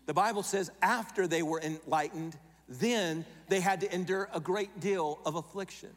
The 0.07 0.15
Bible 0.15 0.43
says, 0.43 0.71
after 0.83 1.27
they 1.27 1.43
were 1.43 1.61
enlightened, 1.61 2.37
then 2.69 3.25
they 3.49 3.61
had 3.61 3.81
to 3.83 3.95
endure 3.95 4.29
a 4.33 4.41
great 4.41 4.81
deal 4.81 5.19
of 5.25 5.37
affliction. 5.37 5.91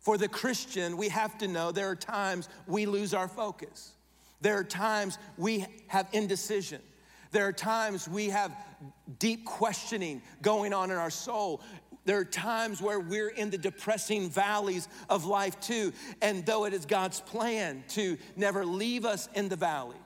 For 0.00 0.18
the 0.18 0.28
Christian, 0.28 0.96
we 0.98 1.08
have 1.08 1.38
to 1.38 1.48
know 1.48 1.72
there 1.72 1.88
are 1.88 1.96
times 1.96 2.48
we 2.66 2.84
lose 2.84 3.14
our 3.14 3.28
focus. 3.28 3.92
There 4.42 4.58
are 4.58 4.64
times 4.64 5.18
we 5.38 5.66
have 5.86 6.08
indecision. 6.12 6.82
There 7.30 7.48
are 7.48 7.52
times 7.52 8.06
we 8.06 8.28
have 8.28 8.54
deep 9.18 9.46
questioning 9.46 10.22
going 10.42 10.74
on 10.74 10.90
in 10.90 10.98
our 10.98 11.10
soul. 11.10 11.62
There 12.04 12.18
are 12.18 12.24
times 12.24 12.82
where 12.82 13.00
we're 13.00 13.28
in 13.28 13.50
the 13.50 13.58
depressing 13.58 14.28
valleys 14.28 14.88
of 15.08 15.24
life 15.24 15.58
too. 15.60 15.92
And 16.20 16.44
though 16.44 16.64
it 16.66 16.74
is 16.74 16.84
God's 16.84 17.20
plan 17.20 17.84
to 17.90 18.18
never 18.36 18.64
leave 18.64 19.04
us 19.04 19.28
in 19.34 19.48
the 19.48 19.56
valley, 19.56 19.96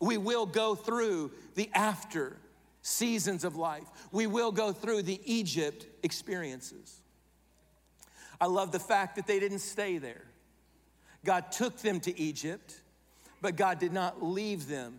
we 0.00 0.18
will 0.18 0.46
go 0.46 0.74
through 0.74 1.32
the 1.54 1.70
after 1.74 2.36
seasons 2.82 3.42
of 3.42 3.56
life. 3.56 3.86
We 4.12 4.26
will 4.26 4.52
go 4.52 4.72
through 4.72 5.02
the 5.02 5.20
Egypt 5.24 5.86
experiences. 6.02 7.00
I 8.40 8.46
love 8.46 8.70
the 8.70 8.78
fact 8.78 9.16
that 9.16 9.26
they 9.26 9.40
didn't 9.40 9.60
stay 9.60 9.98
there. 9.98 10.24
God 11.24 11.50
took 11.50 11.78
them 11.78 12.00
to 12.00 12.18
Egypt, 12.18 12.82
but 13.40 13.56
God 13.56 13.78
did 13.78 13.92
not 13.92 14.22
leave 14.22 14.68
them 14.68 14.98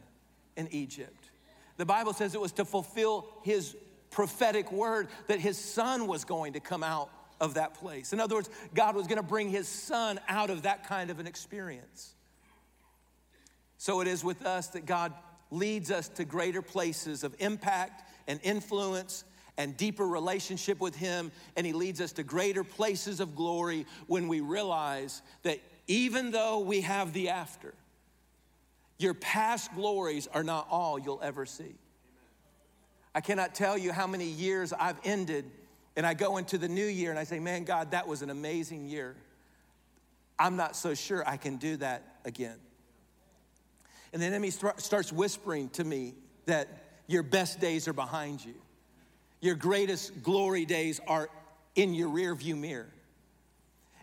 in 0.57 0.67
Egypt. 0.71 1.29
The 1.77 1.85
Bible 1.85 2.13
says 2.13 2.33
it 2.33 2.41
was 2.41 2.51
to 2.53 2.65
fulfill 2.65 3.27
his 3.43 3.75
prophetic 4.09 4.71
word 4.71 5.07
that 5.27 5.39
his 5.39 5.57
son 5.57 6.07
was 6.07 6.25
going 6.25 6.53
to 6.53 6.59
come 6.59 6.83
out 6.83 7.09
of 7.39 7.55
that 7.55 7.75
place. 7.75 8.13
In 8.13 8.19
other 8.19 8.35
words, 8.35 8.49
God 8.73 8.95
was 8.95 9.07
going 9.07 9.17
to 9.17 9.27
bring 9.27 9.49
his 9.49 9.67
son 9.67 10.19
out 10.27 10.49
of 10.49 10.63
that 10.63 10.87
kind 10.87 11.09
of 11.09 11.19
an 11.19 11.27
experience. 11.27 12.15
So 13.77 14.01
it 14.01 14.07
is 14.07 14.23
with 14.23 14.45
us 14.45 14.67
that 14.69 14.85
God 14.85 15.13
leads 15.51 15.91
us 15.91 16.09
to 16.09 16.25
greater 16.25 16.61
places 16.61 17.23
of 17.23 17.35
impact 17.39 18.03
and 18.27 18.39
influence 18.43 19.23
and 19.57 19.75
deeper 19.75 20.07
relationship 20.07 20.79
with 20.79 20.95
Him, 20.95 21.31
and 21.55 21.65
He 21.65 21.73
leads 21.73 22.01
us 22.01 22.11
to 22.13 22.23
greater 22.23 22.63
places 22.63 23.19
of 23.19 23.35
glory 23.35 23.85
when 24.07 24.27
we 24.27 24.41
realize 24.41 25.21
that 25.43 25.59
even 25.87 26.31
though 26.31 26.59
we 26.59 26.81
have 26.81 27.13
the 27.13 27.29
after, 27.29 27.73
your 28.99 29.13
past 29.13 29.73
glories 29.73 30.27
are 30.27 30.43
not 30.43 30.67
all 30.69 30.99
you'll 30.99 31.21
ever 31.23 31.45
see. 31.45 31.75
I 33.17 33.19
cannot 33.19 33.55
tell 33.55 33.79
you 33.79 33.91
how 33.91 34.05
many 34.05 34.25
years 34.25 34.71
I've 34.73 34.99
ended, 35.03 35.49
and 35.95 36.05
I 36.05 36.13
go 36.13 36.37
into 36.37 36.59
the 36.59 36.67
new 36.67 36.85
year 36.85 37.09
and 37.09 37.17
I 37.17 37.23
say, 37.23 37.39
Man, 37.39 37.63
God, 37.63 37.89
that 37.89 38.07
was 38.07 38.21
an 38.21 38.29
amazing 38.29 38.85
year. 38.85 39.15
I'm 40.37 40.55
not 40.55 40.75
so 40.75 40.93
sure 40.93 41.27
I 41.27 41.35
can 41.35 41.57
do 41.57 41.77
that 41.77 42.19
again. 42.25 42.57
And 44.13 44.21
the 44.21 44.27
enemy 44.27 44.51
starts 44.51 45.11
whispering 45.11 45.69
to 45.69 45.83
me 45.83 46.13
that 46.45 46.67
your 47.07 47.23
best 47.23 47.59
days 47.59 47.87
are 47.87 47.93
behind 47.93 48.45
you, 48.45 48.53
your 49.41 49.55
greatest 49.55 50.21
glory 50.21 50.65
days 50.65 51.01
are 51.07 51.27
in 51.73 51.95
your 51.95 52.09
rearview 52.09 52.55
mirror. 52.55 52.93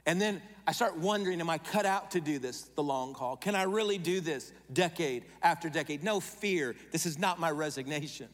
And 0.06 0.20
then 0.20 0.42
I 0.66 0.72
start 0.72 0.98
wondering, 0.98 1.40
am 1.40 1.48
I 1.48 1.58
cut 1.58 1.86
out 1.86 2.10
to 2.10 2.20
do 2.20 2.40
this, 2.40 2.62
the 2.74 2.82
long 2.82 3.14
haul? 3.14 3.36
Can 3.36 3.54
I 3.54 3.62
really 3.62 3.96
do 3.96 4.20
this 4.20 4.52
decade 4.72 5.22
after 5.40 5.68
decade? 5.68 6.02
No 6.02 6.18
fear, 6.18 6.74
this 6.90 7.06
is 7.06 7.16
not 7.16 7.38
my 7.38 7.52
resignation. 7.52 8.28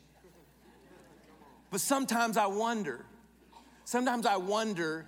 But 1.71 1.81
sometimes 1.81 2.37
I 2.37 2.47
wonder, 2.47 3.05
sometimes 3.85 4.27
I 4.27 4.37
wonder, 4.37 5.07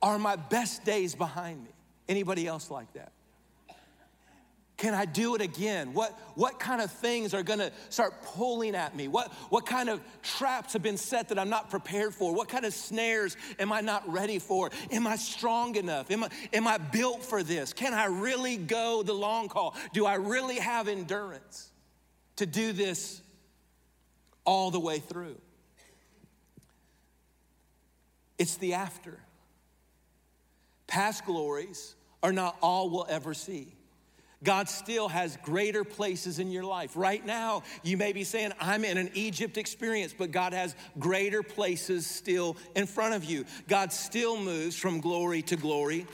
are 0.00 0.18
my 0.18 0.36
best 0.36 0.84
days 0.84 1.14
behind 1.14 1.62
me? 1.64 1.70
Anybody 2.08 2.46
else 2.46 2.70
like 2.70 2.92
that? 2.94 3.12
Can 4.78 4.94
I 4.94 5.06
do 5.06 5.34
it 5.34 5.40
again? 5.40 5.92
What, 5.92 6.16
what 6.36 6.60
kind 6.60 6.80
of 6.80 6.92
things 6.92 7.34
are 7.34 7.42
gonna 7.42 7.72
start 7.90 8.22
pulling 8.22 8.76
at 8.76 8.94
me? 8.94 9.08
What, 9.08 9.32
what 9.50 9.66
kind 9.66 9.88
of 9.88 10.00
traps 10.22 10.72
have 10.74 10.84
been 10.84 10.96
set 10.96 11.30
that 11.30 11.38
I'm 11.38 11.50
not 11.50 11.68
prepared 11.68 12.14
for? 12.14 12.32
What 12.32 12.48
kind 12.48 12.64
of 12.64 12.72
snares 12.72 13.36
am 13.58 13.72
I 13.72 13.80
not 13.80 14.08
ready 14.08 14.38
for? 14.38 14.70
Am 14.92 15.04
I 15.08 15.16
strong 15.16 15.74
enough? 15.74 16.12
Am 16.12 16.22
I, 16.22 16.28
am 16.52 16.68
I 16.68 16.78
built 16.78 17.24
for 17.24 17.42
this? 17.42 17.72
Can 17.72 17.92
I 17.92 18.04
really 18.04 18.56
go 18.56 19.02
the 19.02 19.12
long 19.12 19.48
haul? 19.48 19.74
Do 19.92 20.06
I 20.06 20.14
really 20.14 20.60
have 20.60 20.86
endurance 20.86 21.72
to 22.36 22.46
do 22.46 22.72
this 22.72 23.20
all 24.44 24.70
the 24.70 24.80
way 24.80 25.00
through? 25.00 25.40
It's 28.38 28.56
the 28.56 28.74
after. 28.74 29.18
Past 30.86 31.24
glories 31.26 31.94
are 32.22 32.32
not 32.32 32.56
all 32.62 32.88
we'll 32.88 33.06
ever 33.08 33.34
see. 33.34 33.74
God 34.44 34.68
still 34.68 35.08
has 35.08 35.36
greater 35.42 35.82
places 35.82 36.38
in 36.38 36.52
your 36.52 36.62
life. 36.62 36.92
Right 36.94 37.24
now, 37.26 37.64
you 37.82 37.96
may 37.96 38.12
be 38.12 38.22
saying, 38.22 38.52
I'm 38.60 38.84
in 38.84 38.96
an 38.96 39.10
Egypt 39.14 39.58
experience, 39.58 40.14
but 40.16 40.30
God 40.30 40.52
has 40.52 40.76
greater 40.98 41.42
places 41.42 42.06
still 42.06 42.56
in 42.76 42.86
front 42.86 43.14
of 43.14 43.24
you. 43.24 43.44
God 43.66 43.92
still 43.92 44.40
moves 44.40 44.76
from 44.76 45.00
glory 45.00 45.42
to 45.42 45.56
glory. 45.56 46.06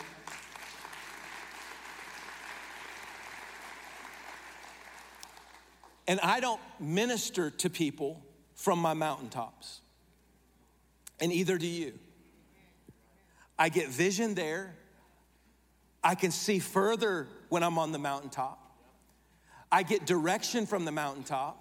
And 6.09 6.19
I 6.21 6.41
don't 6.41 6.61
minister 6.81 7.51
to 7.51 7.71
people 7.71 8.23
from 8.55 8.79
my 8.79 8.95
mountaintops, 8.95 9.81
and 11.21 11.33
either 11.33 11.59
do 11.59 11.67
you. 11.67 11.99
I 13.59 13.69
get 13.69 13.89
vision 13.89 14.35
there. 14.35 14.75
I 16.03 16.15
can 16.15 16.31
see 16.31 16.59
further 16.59 17.29
when 17.49 17.63
I'm 17.63 17.79
on 17.79 17.93
the 17.93 17.99
mountaintop. 17.99 18.61
I 19.73 19.83
get 19.83 20.07
direction 20.07 20.67
from 20.67 20.85
the 20.85 20.93
mountaintop. 20.93 21.61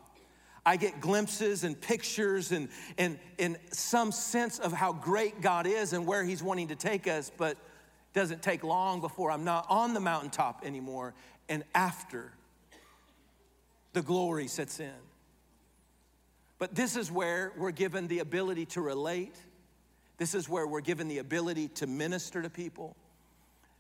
I 0.66 0.78
get 0.78 1.02
glimpses 1.02 1.64
and 1.64 1.80
pictures 1.80 2.52
and, 2.52 2.70
and, 2.98 3.20
and 3.38 3.58
some 3.72 4.12
sense 4.12 4.60
of 4.60 4.72
how 4.72 4.94
great 4.94 5.42
God 5.42 5.68
is 5.68 5.94
and 5.94 6.06
where 6.06 6.24
He's 6.24 6.42
wanting 6.42 6.70
to 6.70 6.76
take 6.76 7.08
us, 7.08 7.32
but 7.36 7.52
it 7.52 7.58
doesn't 8.14 8.42
take 8.42 8.64
long 8.64 9.02
before 9.02 9.32
I'm 9.32 9.44
not 9.44 9.66
on 9.70 9.94
the 9.94 10.00
mountaintop 10.00 10.64
anymore 10.66 11.14
and 11.50 11.64
after 11.76 12.32
the 13.92 14.02
glory 14.02 14.48
sets 14.48 14.80
in. 14.80 14.92
But 16.60 16.76
this 16.76 16.96
is 16.96 17.12
where 17.12 17.52
we're 17.58 17.72
given 17.72 18.08
the 18.08 18.20
ability 18.20 18.66
to 18.68 18.82
relate. 18.82 19.36
This 20.18 20.36
is 20.36 20.48
where 20.48 20.68
we're 20.68 20.82
given 20.82 21.08
the 21.08 21.18
ability 21.18 21.70
to 21.70 21.88
minister 21.88 22.42
to 22.42 22.50
people 22.50 22.96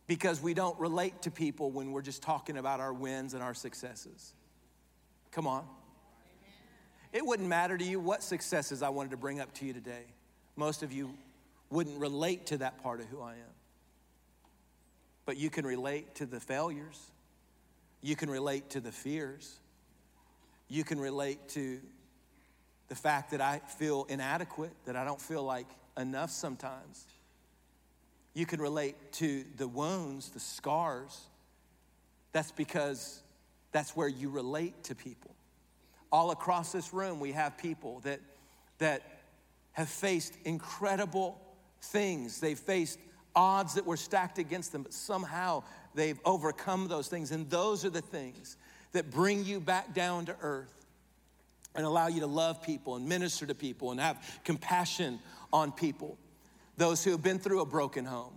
because 0.07 0.41
we 0.41 0.53
don't 0.53 0.77
relate 0.79 1.21
to 1.23 1.31
people 1.31 1.71
when 1.71 1.91
we're 1.91 2.01
just 2.01 2.21
talking 2.21 2.57
about 2.57 2.79
our 2.79 2.93
wins 2.93 3.33
and 3.33 3.43
our 3.43 3.53
successes. 3.53 4.33
Come 5.31 5.47
on. 5.47 5.65
It 7.11 7.25
wouldn't 7.25 7.47
matter 7.47 7.77
to 7.77 7.83
you 7.83 7.99
what 7.99 8.23
successes 8.23 8.81
I 8.81 8.89
wanted 8.89 9.11
to 9.11 9.17
bring 9.17 9.39
up 9.39 9.53
to 9.55 9.65
you 9.65 9.73
today. 9.73 10.05
Most 10.55 10.83
of 10.83 10.91
you 10.91 11.13
wouldn't 11.69 11.99
relate 11.99 12.47
to 12.47 12.57
that 12.57 12.81
part 12.81 12.99
of 12.99 13.05
who 13.07 13.21
I 13.21 13.33
am. 13.33 13.53
But 15.25 15.37
you 15.37 15.49
can 15.49 15.65
relate 15.65 16.15
to 16.15 16.25
the 16.25 16.39
failures, 16.39 16.99
you 18.01 18.15
can 18.15 18.29
relate 18.29 18.71
to 18.71 18.81
the 18.81 18.91
fears, 18.91 19.59
you 20.67 20.83
can 20.83 20.99
relate 20.99 21.47
to 21.49 21.79
the 22.89 22.95
fact 22.95 23.31
that 23.31 23.41
I 23.41 23.59
feel 23.59 24.05
inadequate, 24.09 24.73
that 24.85 24.95
I 24.95 25.05
don't 25.05 25.21
feel 25.21 25.43
like 25.43 25.67
enough 25.97 26.31
sometimes. 26.31 27.05
You 28.33 28.45
can 28.45 28.59
relate 28.59 28.95
to 29.13 29.43
the 29.57 29.67
wounds, 29.67 30.29
the 30.29 30.39
scars. 30.39 31.19
That's 32.31 32.51
because 32.51 33.21
that's 33.71 33.95
where 33.95 34.07
you 34.07 34.29
relate 34.29 34.83
to 34.85 34.95
people. 34.95 35.35
All 36.11 36.31
across 36.31 36.71
this 36.71 36.93
room, 36.93 37.19
we 37.19 37.31
have 37.31 37.57
people 37.57 37.99
that, 38.03 38.19
that 38.79 39.01
have 39.73 39.89
faced 39.89 40.35
incredible 40.45 41.39
things. 41.81 42.39
They've 42.39 42.57
faced 42.57 42.99
odds 43.35 43.75
that 43.75 43.85
were 43.85 43.97
stacked 43.97 44.37
against 44.37 44.71
them, 44.71 44.83
but 44.83 44.93
somehow 44.93 45.63
they've 45.95 46.19
overcome 46.25 46.87
those 46.87 47.07
things. 47.07 47.31
And 47.31 47.49
those 47.49 47.83
are 47.83 47.89
the 47.89 48.01
things 48.01 48.57
that 48.93 49.11
bring 49.11 49.43
you 49.43 49.59
back 49.59 49.93
down 49.93 50.25
to 50.25 50.35
earth 50.41 50.85
and 51.75 51.85
allow 51.85 52.07
you 52.07 52.19
to 52.19 52.27
love 52.27 52.61
people 52.61 52.95
and 52.95 53.07
minister 53.07 53.45
to 53.45 53.55
people 53.55 53.91
and 53.91 53.99
have 53.99 54.39
compassion 54.43 55.19
on 55.53 55.71
people. 55.71 56.17
Those 56.75 57.03
who 57.03 57.11
have 57.11 57.23
been 57.23 57.39
through 57.39 57.61
a 57.61 57.65
broken 57.65 58.03
home, 58.03 58.33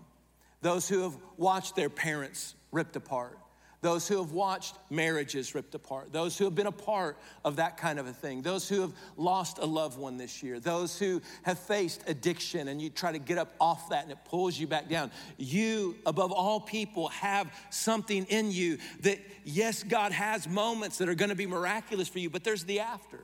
those 0.61 0.89
who 0.89 1.03
have 1.03 1.17
watched 1.39 1.75
their 1.75 1.91
parents 1.91 2.55
ripped 2.71 2.95
apart, 2.95 3.39
those 3.83 4.09
who 4.09 4.19
have 4.19 4.33
watched 4.33 4.75
marriages 4.91 5.55
ripped 5.55 5.75
apart, 5.75 6.13
those 6.13 6.37
who 6.37 6.45
have 6.45 6.55
been 6.55 6.67
a 6.67 6.73
part 6.73 7.17
of 7.45 7.57
that 7.57 7.77
kind 7.77 7.99
of 7.99 8.07
a 8.07 8.13
thing, 8.13 8.43
those 8.43 8.69
who 8.69 8.81
have 8.81 8.93
lost 9.17 9.59
a 9.59 9.65
loved 9.65 9.99
one 9.99 10.17
this 10.17 10.43
year, 10.43 10.59
those 10.59 10.99
who 10.99 11.23
have 11.45 11.59
faced 11.59 12.03
addiction 12.09 12.69
and 12.69 12.81
you 12.83 12.91
try 12.91 13.13
to 13.13 13.19
get 13.19 13.39
up 13.39 13.55
off 13.61 13.91
that 13.91 14.03
and 14.03 14.13
it 14.13 14.19
pulls 14.25 14.59
you 14.59 14.67
back 14.67 14.89
down. 14.89 15.11
You, 15.37 15.95
above 16.05 16.33
all 16.33 16.59
people, 16.59 17.09
have 17.09 17.53
something 17.71 18.25
in 18.25 18.51
you 18.51 18.79
that, 19.01 19.19
yes, 19.45 19.83
God 19.83 20.13
has 20.13 20.49
moments 20.49 20.99
that 20.99 21.09
are 21.09 21.15
gonna 21.15 21.35
be 21.35 21.47
miraculous 21.47 22.09
for 22.09 22.19
you, 22.19 22.29
but 22.29 22.45
there's 22.45 22.65
the 22.65 22.81
after. 22.81 23.21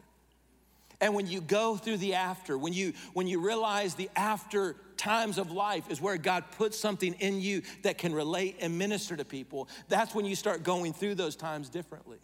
And 1.03 1.15
when 1.15 1.27
you 1.27 1.41
go 1.41 1.77
through 1.77 1.97
the 1.97 2.15
after, 2.15 2.57
when 2.57 2.73
you 2.73 2.93
when 3.13 3.27
you 3.27 3.45
realize 3.45 3.97
the 3.97 4.09
after 4.15 4.77
times 4.97 5.37
of 5.37 5.51
life 5.51 5.91
is 5.91 6.01
where 6.01 6.17
God 6.17 6.45
puts 6.53 6.79
something 6.79 7.15
in 7.15 7.41
you 7.41 7.63
that 7.83 7.99
can 7.99 8.15
relate 8.15 8.59
and 8.61 8.79
minister 8.79 9.17
to 9.17 9.25
people, 9.25 9.69
that's 9.89 10.15
when 10.15 10.25
you 10.25 10.37
start 10.37 10.63
going 10.63 10.93
through 10.93 11.17
those 11.17 11.35
times 11.35 11.69
differently. 11.69 12.19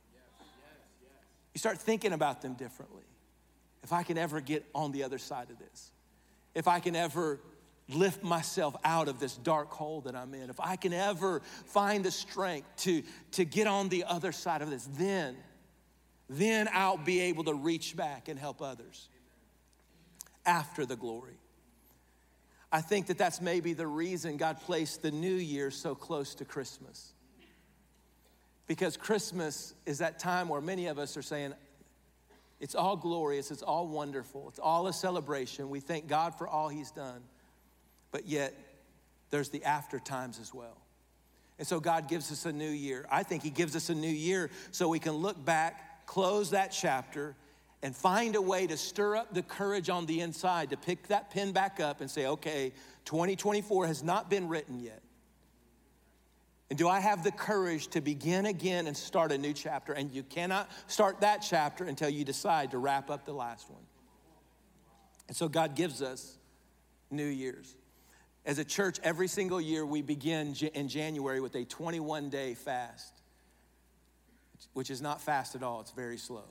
You 1.55 1.59
start 1.59 1.79
thinking 1.79 2.13
about 2.13 2.41
them 2.41 2.55
differently. 2.55 3.03
If 3.83 3.93
I 3.93 4.05
can 4.05 4.17
ever 4.17 4.41
get 4.41 4.65
on 4.77 4.93
the 4.93 5.03
other 5.03 5.19
side 5.19 5.51
of 5.51 5.59
this, 5.59 5.91
if 6.55 6.69
I 6.69 6.79
can 6.79 6.95
ever 6.95 7.41
lift 7.89 8.23
myself 8.23 8.77
out 8.85 9.09
of 9.09 9.19
this 9.19 9.37
dark 9.39 9.73
hole 9.73 10.03
that 10.03 10.15
I'm 10.15 10.33
in, 10.35 10.51
if 10.51 10.61
I 10.61 10.77
can 10.77 10.93
ever 10.93 11.43
find 11.67 12.05
the 12.05 12.13
strength 12.13 12.69
to, 12.85 13.03
to 13.33 13.45
get 13.45 13.67
on 13.67 13.89
the 13.89 14.05
other 14.05 14.31
side 14.31 14.63
of 14.63 14.71
this, 14.71 14.89
then 14.93 15.37
then 16.29 16.69
I'll 16.73 16.99
be 16.99 17.21
able 17.21 17.45
to 17.45 17.55
reach 17.55 17.97
back 17.97 18.29
and 18.29 18.39
help 18.39 18.61
others 18.61 19.09
after 20.45 20.85
the 20.85 20.97
glory. 20.97 21.39
I 22.71 22.81
think 22.83 23.07
that 23.07 23.17
that's 23.17 23.41
maybe 23.41 23.73
the 23.73 23.87
reason 23.87 24.37
God 24.37 24.61
placed 24.61 25.03
the 25.03 25.11
new 25.11 25.35
year 25.35 25.71
so 25.71 25.95
close 25.95 26.35
to 26.37 26.45
Christmas. 26.45 27.13
Because 28.67 28.99
Christmas 28.99 29.75
is 29.87 29.99
that 29.99 30.19
time 30.19 30.49
where 30.49 30.61
many 30.61 30.87
of 30.87 30.99
us 30.99 31.17
are 31.17 31.23
saying, 31.23 31.55
it's 32.61 32.75
all 32.75 32.97
glorious, 32.97 33.51
it's 33.51 33.63
all 33.63 33.87
wonderful, 33.87 34.49
it's 34.49 34.59
all 34.59 34.87
a 34.89 34.93
celebration. 34.93 35.71
We 35.71 35.81
thank 35.81 36.09
God 36.09 36.35
for 36.37 36.47
all 36.47 36.69
He's 36.69 36.91
done. 36.91 37.23
But 38.11 38.27
yet, 38.27 38.55
there's 39.31 39.49
the 39.49 39.65
after 39.65 39.99
times 39.99 40.39
as 40.39 40.53
well. 40.53 40.77
And 41.59 41.67
so 41.67 41.81
God 41.81 42.09
gives 42.09 42.31
us 42.31 42.47
a 42.47 42.53
new 42.53 42.69
year. 42.69 43.07
I 43.11 43.23
think 43.23 43.43
He 43.43 43.51
gives 43.51 43.75
us 43.75 43.89
a 43.89 43.95
new 43.95 44.09
year 44.09 44.51
so 44.71 44.89
we 44.89 44.99
can 44.99 45.13
look 45.13 45.43
back 45.43 45.88
close 46.09 46.51
that 46.51 46.73
chapter 46.73 47.37
and 47.83 47.95
find 47.95 48.35
a 48.35 48.41
way 48.41 48.67
to 48.67 48.79
stir 48.79 49.15
up 49.15 49.35
the 49.35 49.43
courage 49.43 49.91
on 49.91 50.07
the 50.07 50.21
inside 50.21 50.71
to 50.71 50.77
pick 50.77 51.07
that 51.09 51.31
pen 51.31 51.53
back 51.53 51.81
up 51.81 52.01
and 52.01 52.11
say, 52.11 52.27
okay, 52.27 52.73
2024 53.05 53.87
has 53.87 54.03
not 54.03 54.31
been 54.31 54.49
written 54.49 54.81
yet. 54.81 55.03
And 56.71 56.79
do 56.79 56.89
I 56.89 56.99
have 57.01 57.25
the 57.25 57.31
courage 57.31 57.89
to 57.89 58.01
begin 58.01 58.47
again 58.47 58.87
and 58.87 58.97
start 58.97 59.33
a 59.33 59.39
new 59.39 59.53
chapter? 59.53 59.93
And 59.93 60.11
you 60.11 60.23
cannot 60.23 60.71
start 60.87 61.21
that 61.21 61.45
chapter 61.47 61.85
until 61.85 62.09
you 62.09 62.25
decide 62.25 62.71
to 62.71 62.79
wrap 62.79 63.11
up 63.11 63.27
the 63.27 63.35
last 63.35 63.71
one. 63.71 63.85
And 65.29 65.37
so 65.37 65.47
God 65.47 65.77
gives 65.77 66.01
us 66.01 66.39
New 67.11 67.27
Year's. 67.27 67.77
As 68.47 68.59
a 68.59 68.65
church, 68.65 68.99
every 69.03 69.29
single 69.29 69.61
year 69.61 69.85
we 69.85 70.01
begin 70.01 70.55
in 70.73 70.89
January 70.89 71.41
with 71.41 71.55
a 71.55 71.67
21 71.67 72.31
day 72.31 72.55
fast 72.55 73.19
which 74.73 74.91
is 74.91 75.01
not 75.01 75.21
fast 75.21 75.55
at 75.55 75.63
all, 75.63 75.81
it's 75.81 75.91
very 75.91 76.19
slow. 76.19 76.45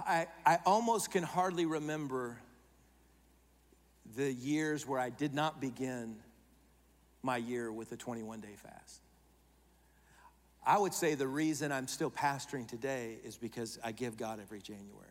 I, 0.00 0.26
I 0.46 0.58
almost 0.64 1.10
can 1.10 1.22
hardly 1.22 1.66
remember 1.66 2.38
the 4.16 4.32
years 4.32 4.86
where 4.86 4.98
I 4.98 5.10
did 5.10 5.34
not 5.34 5.60
begin 5.60 6.16
my 7.22 7.36
year 7.36 7.70
with 7.70 7.92
a 7.92 7.96
21 7.96 8.40
day 8.40 8.54
fast. 8.62 9.02
I 10.66 10.78
would 10.78 10.94
say 10.94 11.14
the 11.14 11.26
reason 11.26 11.72
I'm 11.72 11.88
still 11.88 12.10
pastoring 12.10 12.66
today 12.66 13.16
is 13.24 13.36
because 13.36 13.78
I 13.84 13.92
give 13.92 14.16
God 14.16 14.40
every 14.40 14.60
January. 14.60 15.06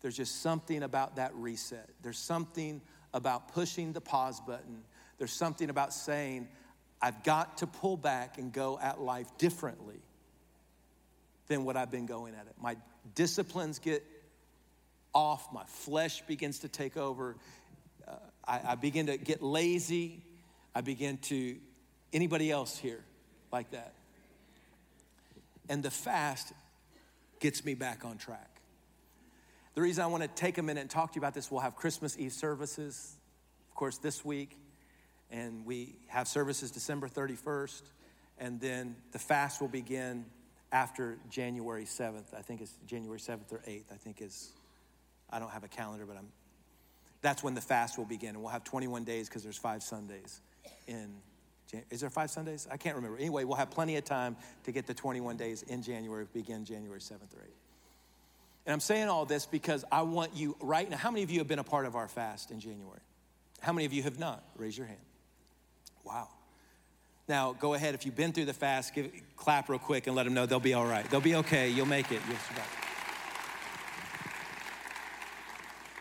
There's 0.00 0.16
just 0.16 0.42
something 0.42 0.82
about 0.82 1.16
that 1.16 1.32
reset. 1.34 1.88
There's 2.02 2.18
something 2.18 2.80
about 3.14 3.52
pushing 3.52 3.92
the 3.92 4.00
pause 4.00 4.40
button. 4.40 4.82
There's 5.18 5.32
something 5.32 5.70
about 5.70 5.92
saying, 5.92 6.48
I've 7.00 7.22
got 7.24 7.58
to 7.58 7.66
pull 7.66 7.96
back 7.96 8.38
and 8.38 8.52
go 8.52 8.78
at 8.80 9.00
life 9.00 9.26
differently 9.38 10.00
than 11.48 11.64
what 11.64 11.76
I've 11.76 11.90
been 11.90 12.06
going 12.06 12.34
at 12.34 12.46
it. 12.46 12.54
My 12.60 12.76
disciplines 13.14 13.78
get 13.78 14.04
off, 15.14 15.52
my 15.52 15.64
flesh 15.64 16.22
begins 16.26 16.60
to 16.60 16.68
take 16.68 16.96
over. 16.96 17.36
Uh, 18.06 18.12
I, 18.46 18.60
I 18.68 18.74
begin 18.76 19.06
to 19.06 19.16
get 19.16 19.42
lazy. 19.42 20.22
I 20.74 20.80
begin 20.80 21.18
to, 21.18 21.56
anybody 22.12 22.50
else 22.50 22.78
here 22.78 23.04
like 23.52 23.70
that? 23.72 23.92
And 25.68 25.82
the 25.82 25.90
fast 25.90 26.52
gets 27.40 27.64
me 27.64 27.74
back 27.74 28.04
on 28.04 28.16
track. 28.16 28.51
The 29.74 29.80
reason 29.80 30.04
I 30.04 30.06
want 30.06 30.22
to 30.22 30.28
take 30.28 30.58
a 30.58 30.62
minute 30.62 30.82
and 30.82 30.90
talk 30.90 31.12
to 31.12 31.16
you 31.16 31.20
about 31.20 31.32
this, 31.32 31.50
we'll 31.50 31.62
have 31.62 31.76
Christmas 31.76 32.18
Eve 32.18 32.32
services, 32.32 33.16
of 33.70 33.74
course, 33.74 33.96
this 33.98 34.22
week. 34.22 34.58
And 35.30 35.64
we 35.64 35.96
have 36.08 36.28
services 36.28 36.70
December 36.70 37.08
31st. 37.08 37.82
And 38.38 38.60
then 38.60 38.96
the 39.12 39.18
fast 39.18 39.62
will 39.62 39.68
begin 39.68 40.26
after 40.72 41.16
January 41.30 41.84
7th. 41.84 42.34
I 42.36 42.42
think 42.42 42.60
it's 42.60 42.74
January 42.86 43.18
7th 43.18 43.50
or 43.50 43.62
8th, 43.66 43.92
I 43.92 43.96
think 43.96 44.20
is, 44.20 44.50
I 45.30 45.38
don't 45.38 45.50
have 45.50 45.64
a 45.64 45.68
calendar, 45.68 46.04
but 46.04 46.18
I'm, 46.18 46.28
that's 47.22 47.42
when 47.42 47.54
the 47.54 47.60
fast 47.62 47.96
will 47.96 48.04
begin. 48.04 48.30
And 48.30 48.42
we'll 48.42 48.52
have 48.52 48.64
21 48.64 49.04
days 49.04 49.28
because 49.28 49.42
there's 49.42 49.56
five 49.56 49.82
Sundays 49.82 50.42
in, 50.86 51.14
is 51.90 52.00
there 52.00 52.10
five 52.10 52.30
Sundays? 52.30 52.68
I 52.70 52.76
can't 52.76 52.96
remember. 52.96 53.16
Anyway, 53.16 53.44
we'll 53.44 53.56
have 53.56 53.70
plenty 53.70 53.96
of 53.96 54.04
time 54.04 54.36
to 54.64 54.72
get 54.72 54.86
the 54.86 54.94
21 54.94 55.38
days 55.38 55.62
in 55.62 55.82
January, 55.82 56.26
begin 56.30 56.66
January 56.66 57.00
7th 57.00 57.34
or 57.34 57.40
8th. 57.40 57.61
And 58.64 58.72
I'm 58.72 58.80
saying 58.80 59.08
all 59.08 59.24
this 59.24 59.46
because 59.46 59.84
I 59.90 60.02
want 60.02 60.36
you 60.36 60.56
right 60.60 60.88
now. 60.88 60.96
How 60.96 61.10
many 61.10 61.22
of 61.22 61.30
you 61.30 61.38
have 61.40 61.48
been 61.48 61.58
a 61.58 61.64
part 61.64 61.84
of 61.86 61.96
our 61.96 62.08
fast 62.08 62.50
in 62.50 62.60
January? 62.60 63.00
How 63.60 63.72
many 63.72 63.86
of 63.86 63.92
you 63.92 64.02
have 64.04 64.18
not? 64.18 64.44
Raise 64.56 64.76
your 64.76 64.86
hand. 64.86 65.00
Wow. 66.04 66.28
Now, 67.28 67.52
go 67.52 67.74
ahead. 67.74 67.94
If 67.94 68.04
you've 68.04 68.16
been 68.16 68.32
through 68.32 68.46
the 68.46 68.52
fast, 68.52 68.94
give, 68.94 69.10
clap 69.36 69.68
real 69.68 69.78
quick 69.78 70.06
and 70.06 70.16
let 70.16 70.24
them 70.24 70.34
know 70.34 70.46
they'll 70.46 70.60
be 70.60 70.74
all 70.74 70.86
right. 70.86 71.08
They'll 71.08 71.20
be 71.20 71.36
okay. 71.36 71.70
You'll 71.70 71.86
make 71.86 72.10
it. 72.10 72.20
You'll 72.28 72.36
survive. 72.38 72.82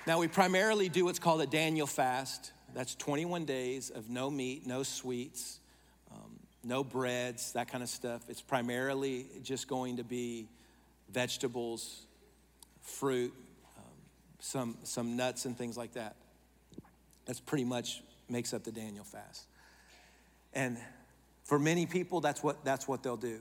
Now, 0.08 0.19
we 0.19 0.28
primarily 0.28 0.89
do 0.89 1.06
what's 1.06 1.19
called 1.19 1.41
a 1.41 1.47
Daniel 1.47 1.86
fast. 1.86 2.54
That's 2.74 2.95
21 2.95 3.45
days 3.45 3.91
of 3.91 4.10
no 4.10 4.32
meat, 4.32 4.65
no 4.65 4.82
sweets, 4.82 5.60
um, 6.12 6.39
no 6.63 6.84
breads, 6.84 7.52
that 7.54 7.67
kind 7.67 7.84
of 7.84 7.89
stuff. 7.89 8.24
It's 8.28 8.41
primarily 8.41 9.28
just 9.43 9.67
going 9.67 9.97
to 9.97 10.04
be 10.04 10.47
vegetables, 11.12 12.08
fruit, 12.81 13.33
um, 13.77 13.83
some, 14.39 14.77
some 14.83 15.15
nuts, 15.15 15.45
and 15.45 15.57
things 15.57 15.77
like 15.77 15.93
that. 15.93 16.15
That's 17.25 17.39
pretty 17.39 17.63
much 17.63 18.01
makes 18.29 18.53
up 18.53 18.63
the 18.63 18.71
Daniel 18.71 19.03
fast. 19.03 19.45
And 20.53 20.77
for 21.43 21.59
many 21.59 21.85
people, 21.85 22.21
that's 22.21 22.43
what, 22.43 22.63
that's 22.65 22.87
what 22.87 23.03
they'll 23.03 23.17
do. 23.17 23.39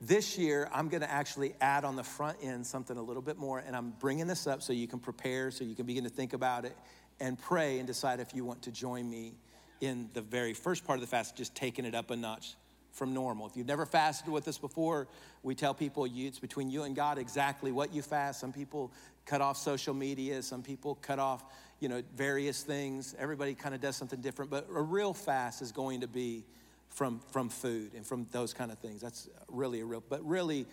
This 0.00 0.36
year, 0.36 0.68
I'm 0.72 0.88
gonna 0.88 1.06
actually 1.06 1.54
add 1.60 1.84
on 1.84 1.96
the 1.96 2.04
front 2.04 2.38
end 2.42 2.66
something 2.66 2.96
a 2.96 3.02
little 3.02 3.22
bit 3.22 3.38
more, 3.38 3.58
and 3.58 3.74
I'm 3.74 3.90
bringing 3.98 4.26
this 4.26 4.46
up 4.46 4.62
so 4.62 4.72
you 4.72 4.86
can 4.86 4.98
prepare, 4.98 5.50
so 5.50 5.64
you 5.64 5.74
can 5.74 5.86
begin 5.86 6.04
to 6.04 6.10
think 6.10 6.34
about 6.34 6.64
it 6.64 6.76
and 7.18 7.38
pray 7.38 7.78
and 7.78 7.86
decide 7.86 8.20
if 8.20 8.34
you 8.34 8.44
want 8.44 8.62
to 8.62 8.70
join 8.70 9.08
me 9.08 9.32
in 9.80 10.10
the 10.12 10.20
very 10.20 10.52
first 10.52 10.86
part 10.86 10.98
of 10.98 11.00
the 11.00 11.06
fast, 11.06 11.36
just 11.36 11.54
taking 11.54 11.84
it 11.84 11.94
up 11.94 12.10
a 12.10 12.16
notch 12.16 12.56
from 12.96 13.12
normal. 13.12 13.46
If 13.46 13.56
you've 13.56 13.66
never 13.66 13.84
fasted 13.84 14.28
with 14.28 14.48
us 14.48 14.56
before, 14.56 15.06
we 15.42 15.54
tell 15.54 15.74
people 15.74 16.06
you, 16.06 16.26
it's 16.26 16.38
between 16.38 16.70
you 16.70 16.84
and 16.84 16.96
God 16.96 17.18
exactly 17.18 17.70
what 17.70 17.92
you 17.92 18.00
fast. 18.00 18.40
Some 18.40 18.52
people 18.52 18.90
cut 19.26 19.42
off 19.42 19.58
social 19.58 19.92
media, 19.92 20.42
some 20.42 20.62
people 20.62 20.94
cut 20.96 21.18
off, 21.18 21.44
you 21.78 21.88
know, 21.88 22.02
various 22.14 22.62
things. 22.62 23.14
Everybody 23.18 23.54
kind 23.54 23.74
of 23.74 23.82
does 23.82 23.96
something 23.96 24.20
different, 24.20 24.50
but 24.50 24.66
a 24.74 24.80
real 24.80 25.12
fast 25.12 25.60
is 25.60 25.72
going 25.72 26.00
to 26.00 26.08
be 26.08 26.44
from, 26.88 27.20
from 27.30 27.50
food 27.50 27.92
and 27.94 28.06
from 28.06 28.26
those 28.32 28.54
kind 28.54 28.72
of 28.72 28.78
things. 28.78 29.02
That's 29.02 29.28
really 29.48 29.80
a 29.80 29.84
real, 29.84 30.02
but 30.08 30.26
really, 30.26 30.66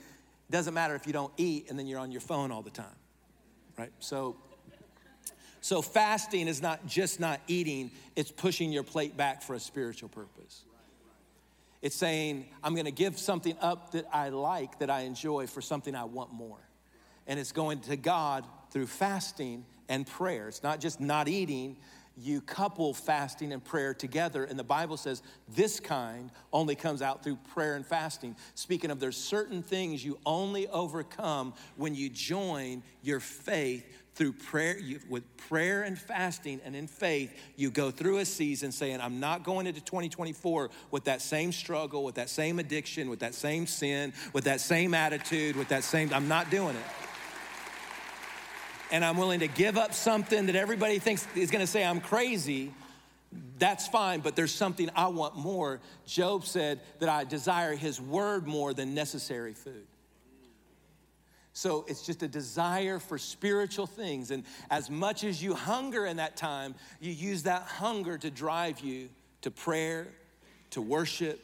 doesn't 0.50 0.74
matter 0.74 0.96
if 0.96 1.06
you 1.06 1.14
don't 1.14 1.34
eat 1.36 1.70
and 1.70 1.78
then 1.78 1.88
you're 1.88 2.00
on 2.00 2.12
your 2.12 2.22
phone 2.22 2.52
all 2.52 2.62
the 2.62 2.70
time, 2.70 2.86
right? 3.78 3.92
So, 4.00 4.38
so 5.60 5.82
fasting 5.82 6.48
is 6.48 6.62
not 6.62 6.86
just 6.88 7.20
not 7.20 7.42
eating, 7.48 7.92
it's 8.16 8.32
pushing 8.32 8.72
your 8.72 8.84
plate 8.84 9.18
back 9.18 9.42
for 9.42 9.56
a 9.56 9.60
spiritual 9.60 10.10
purpose. 10.10 10.64
It's 11.84 11.98
saying, 11.98 12.46
I'm 12.64 12.76
gonna 12.76 12.92
give 12.92 13.20
something 13.20 13.58
up 13.60 13.92
that 13.92 14.06
I 14.12 14.30
like, 14.30 14.80
that 14.80 14.90
I 14.90 15.02
enjoy, 15.02 15.48
for 15.48 15.62
something 15.62 15.94
I 15.96 16.06
want 16.06 16.32
more. 16.32 16.58
And 17.28 17.38
it's 17.38 17.52
going 17.52 17.82
to 17.82 17.98
God 17.98 18.46
through 18.72 18.88
fasting 18.88 19.66
and 19.90 20.08
prayer. 20.08 20.48
It's 20.48 20.64
not 20.64 20.80
just 20.80 21.02
not 21.02 21.28
eating, 21.28 21.76
you 22.16 22.42
couple 22.42 22.94
fasting 22.94 23.52
and 23.52 23.64
prayer 23.64 23.94
together. 23.94 24.44
And 24.44 24.58
the 24.58 24.64
Bible 24.64 24.98
says 24.98 25.22
this 25.50 25.80
kind 25.80 26.32
only 26.52 26.76
comes 26.76 27.02
out 27.02 27.24
through 27.24 27.38
prayer 27.54 27.76
and 27.76 27.86
fasting. 27.86 28.36
Speaking 28.56 28.92
of, 28.92 29.00
there's 29.00 29.18
certain 29.18 29.64
things 29.64 30.06
you 30.06 30.20
only 30.26 30.68
overcome 30.68 31.54
when 31.76 31.96
you 31.96 32.10
join 32.10 32.84
your 33.02 33.20
faith 33.20 33.86
through 34.16 34.34
prayer 34.34 34.78
you, 34.78 35.00
with 35.10 35.24
prayer 35.38 35.84
and 35.84 35.98
fasting 35.98 36.62
and 36.64 36.76
in 36.76 36.88
faith 36.88 37.34
you 37.56 37.72
go 37.72 37.90
through 37.90 38.20
a 38.20 38.26
season 38.26 38.72
saying 38.72 39.02
i'm 39.02 39.20
not 39.20 39.44
going 39.44 39.66
into 39.66 39.82
2024 39.82 40.70
with 40.92 41.04
that 41.06 41.20
same 41.20 41.52
struggle 41.52 42.04
with 42.04 42.14
that 42.14 42.30
same 42.30 42.60
addiction 42.60 43.10
with 43.10 43.20
that 43.20 43.34
same 43.34 43.66
sin 43.66 44.14
with 44.32 44.44
that 44.44 44.62
same 44.62 44.94
attitude 44.94 45.56
with 45.56 45.68
that 45.68 45.84
same 45.84 46.14
i'm 46.14 46.28
not 46.28 46.52
doing 46.52 46.76
it 46.76 47.13
and 48.94 49.04
i'm 49.04 49.18
willing 49.18 49.42
to 49.42 49.50
give 49.50 49.78
up 49.78 49.94
something 49.94 50.46
that 50.46 50.56
everybody 50.56 51.00
thinks 51.00 51.28
is 51.36 51.52
going 51.52 51.60
to 51.60 51.68
say 51.68 51.84
i'm 51.84 52.00
crazy 52.00 52.72
that's 53.58 53.88
fine, 53.88 54.20
but 54.20 54.36
there's 54.36 54.54
something 54.54 54.90
I 54.96 55.08
want 55.08 55.36
more. 55.36 55.80
Job 56.06 56.46
said 56.46 56.82
that 57.00 57.10
I 57.10 57.24
desire 57.24 57.76
his 57.76 58.00
word 58.00 58.48
more 58.48 58.74
than 58.74 58.94
necessary 58.94 59.54
food. 59.54 59.88
So 61.54 61.86
it's 61.88 62.06
just 62.06 62.24
a 62.24 62.28
desire 62.28 62.98
for 62.98 63.18
spiritual 63.18 63.86
things. 63.86 64.32
And 64.32 64.44
as 64.72 64.90
much 64.90 65.24
as 65.24 65.42
you 65.42 65.54
hunger 65.54 66.06
in 66.06 66.18
that 66.18 66.36
time, 66.36 66.74
you 67.00 67.12
use 67.12 67.44
that 67.44 67.62
hunger 67.64 68.18
to 68.18 68.32
drive 68.32 68.80
you 68.80 69.10
to 69.42 69.52
prayer, 69.52 70.08
to 70.72 70.82
worship, 70.82 71.40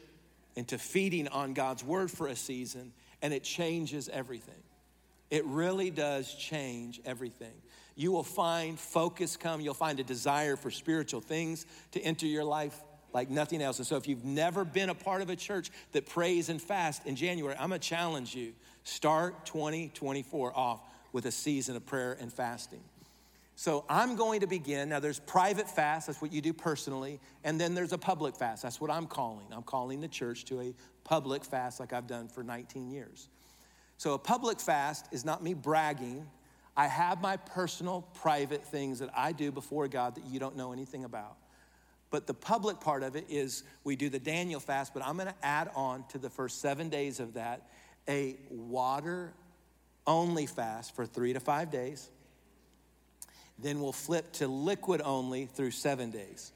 and 0.56 0.66
to 0.68 0.78
feeding 0.78 1.28
on 1.28 1.54
God's 1.54 1.84
word 1.84 2.10
for 2.10 2.26
a 2.26 2.34
season. 2.34 2.92
And 3.22 3.32
it 3.32 3.44
changes 3.44 4.08
everything. 4.08 4.59
It 5.30 5.44
really 5.46 5.90
does 5.90 6.34
change 6.34 7.00
everything. 7.04 7.54
You 7.96 8.12
will 8.12 8.24
find 8.24 8.78
focus 8.78 9.36
come, 9.36 9.60
you'll 9.60 9.74
find 9.74 10.00
a 10.00 10.04
desire 10.04 10.56
for 10.56 10.70
spiritual 10.70 11.20
things 11.20 11.66
to 11.92 12.00
enter 12.00 12.26
your 12.26 12.44
life 12.44 12.78
like 13.12 13.28
nothing 13.28 13.60
else. 13.60 13.78
And 13.78 13.86
so, 13.86 13.96
if 13.96 14.06
you've 14.06 14.24
never 14.24 14.64
been 14.64 14.88
a 14.88 14.94
part 14.94 15.20
of 15.22 15.30
a 15.30 15.36
church 15.36 15.70
that 15.92 16.06
prays 16.06 16.48
and 16.48 16.62
fasts 16.62 17.04
in 17.06 17.16
January, 17.16 17.56
I'm 17.58 17.70
gonna 17.70 17.78
challenge 17.78 18.34
you 18.34 18.52
Start 18.84 19.46
2024 19.46 20.56
off 20.56 20.80
with 21.12 21.26
a 21.26 21.30
season 21.30 21.76
of 21.76 21.84
prayer 21.86 22.16
and 22.20 22.32
fasting. 22.32 22.80
So 23.56 23.84
I'm 23.90 24.16
going 24.16 24.40
to 24.40 24.46
begin. 24.46 24.88
Now, 24.88 25.00
there's 25.00 25.20
private 25.20 25.68
fast, 25.68 26.06
that's 26.06 26.22
what 26.22 26.32
you 26.32 26.40
do 26.40 26.54
personally, 26.54 27.20
and 27.44 27.60
then 27.60 27.74
there's 27.74 27.92
a 27.92 27.98
public 27.98 28.34
fast. 28.34 28.62
That's 28.62 28.80
what 28.80 28.90
I'm 28.90 29.06
calling. 29.06 29.46
I'm 29.52 29.62
calling 29.62 30.00
the 30.00 30.08
church 30.08 30.46
to 30.46 30.60
a 30.60 30.74
public 31.04 31.44
fast 31.44 31.78
like 31.78 31.92
I've 31.92 32.06
done 32.06 32.28
for 32.28 32.42
19 32.42 32.90
years. 32.90 33.28
So, 34.00 34.14
a 34.14 34.18
public 34.18 34.60
fast 34.60 35.08
is 35.12 35.26
not 35.26 35.42
me 35.42 35.52
bragging. 35.52 36.26
I 36.74 36.86
have 36.86 37.20
my 37.20 37.36
personal, 37.36 38.08
private 38.14 38.64
things 38.64 39.00
that 39.00 39.10
I 39.14 39.32
do 39.32 39.52
before 39.52 39.88
God 39.88 40.14
that 40.14 40.24
you 40.24 40.40
don't 40.40 40.56
know 40.56 40.72
anything 40.72 41.04
about. 41.04 41.36
But 42.08 42.26
the 42.26 42.32
public 42.32 42.80
part 42.80 43.02
of 43.02 43.14
it 43.14 43.26
is 43.28 43.62
we 43.84 43.96
do 43.96 44.08
the 44.08 44.18
Daniel 44.18 44.58
fast, 44.58 44.94
but 44.94 45.04
I'm 45.04 45.18
gonna 45.18 45.34
add 45.42 45.70
on 45.74 46.06
to 46.12 46.18
the 46.18 46.30
first 46.30 46.62
seven 46.62 46.88
days 46.88 47.20
of 47.20 47.34
that 47.34 47.68
a 48.08 48.36
water 48.48 49.34
only 50.06 50.46
fast 50.46 50.96
for 50.96 51.04
three 51.04 51.34
to 51.34 51.40
five 51.40 51.70
days. 51.70 52.08
Then 53.58 53.82
we'll 53.82 53.92
flip 53.92 54.32
to 54.32 54.48
liquid 54.48 55.02
only 55.04 55.44
through 55.44 55.72
seven 55.72 56.10
days. 56.10 56.52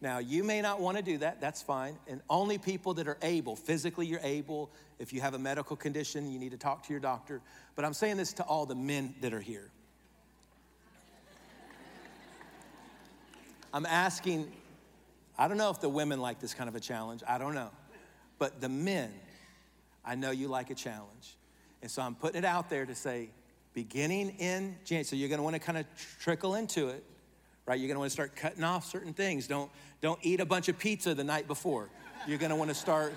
Now, 0.00 0.18
you 0.18 0.44
may 0.44 0.60
not 0.60 0.80
want 0.80 0.98
to 0.98 1.02
do 1.02 1.18
that, 1.18 1.40
that's 1.40 1.62
fine. 1.62 1.96
And 2.06 2.20
only 2.28 2.58
people 2.58 2.94
that 2.94 3.08
are 3.08 3.16
able, 3.22 3.56
physically, 3.56 4.06
you're 4.06 4.20
able. 4.22 4.70
If 4.98 5.12
you 5.12 5.22
have 5.22 5.34
a 5.34 5.38
medical 5.38 5.74
condition, 5.74 6.30
you 6.30 6.38
need 6.38 6.50
to 6.50 6.58
talk 6.58 6.86
to 6.86 6.92
your 6.92 7.00
doctor. 7.00 7.40
But 7.74 7.84
I'm 7.84 7.94
saying 7.94 8.18
this 8.18 8.34
to 8.34 8.42
all 8.42 8.66
the 8.66 8.74
men 8.74 9.14
that 9.22 9.32
are 9.32 9.40
here. 9.40 9.70
I'm 13.72 13.86
asking, 13.86 14.52
I 15.38 15.48
don't 15.48 15.56
know 15.56 15.70
if 15.70 15.80
the 15.80 15.88
women 15.88 16.20
like 16.20 16.40
this 16.40 16.54
kind 16.54 16.68
of 16.68 16.74
a 16.74 16.80
challenge, 16.80 17.22
I 17.26 17.38
don't 17.38 17.54
know. 17.54 17.70
But 18.38 18.60
the 18.60 18.68
men, 18.68 19.12
I 20.04 20.14
know 20.14 20.30
you 20.30 20.48
like 20.48 20.70
a 20.70 20.74
challenge. 20.74 21.36
And 21.82 21.90
so 21.90 22.02
I'm 22.02 22.14
putting 22.14 22.38
it 22.38 22.44
out 22.44 22.70
there 22.70 22.86
to 22.86 22.94
say, 22.94 23.30
beginning 23.74 24.30
in 24.38 24.76
January, 24.84 25.04
so 25.04 25.16
you're 25.16 25.28
gonna 25.28 25.42
wanna 25.42 25.58
kind 25.58 25.78
of 25.78 25.84
trickle 26.20 26.54
into 26.54 26.88
it, 26.88 27.04
right? 27.66 27.78
You're 27.78 27.88
gonna 27.88 27.98
wanna 27.98 28.10
start 28.10 28.36
cutting 28.36 28.64
off 28.64 28.86
certain 28.86 29.12
things. 29.12 29.46
Don't, 29.46 29.70
don't 30.00 30.18
eat 30.22 30.40
a 30.40 30.46
bunch 30.46 30.68
of 30.68 30.78
pizza 30.78 31.14
the 31.14 31.24
night 31.24 31.46
before. 31.46 31.88
You're 32.26 32.38
gonna 32.38 32.56
wanna 32.56 32.74
start 32.74 33.12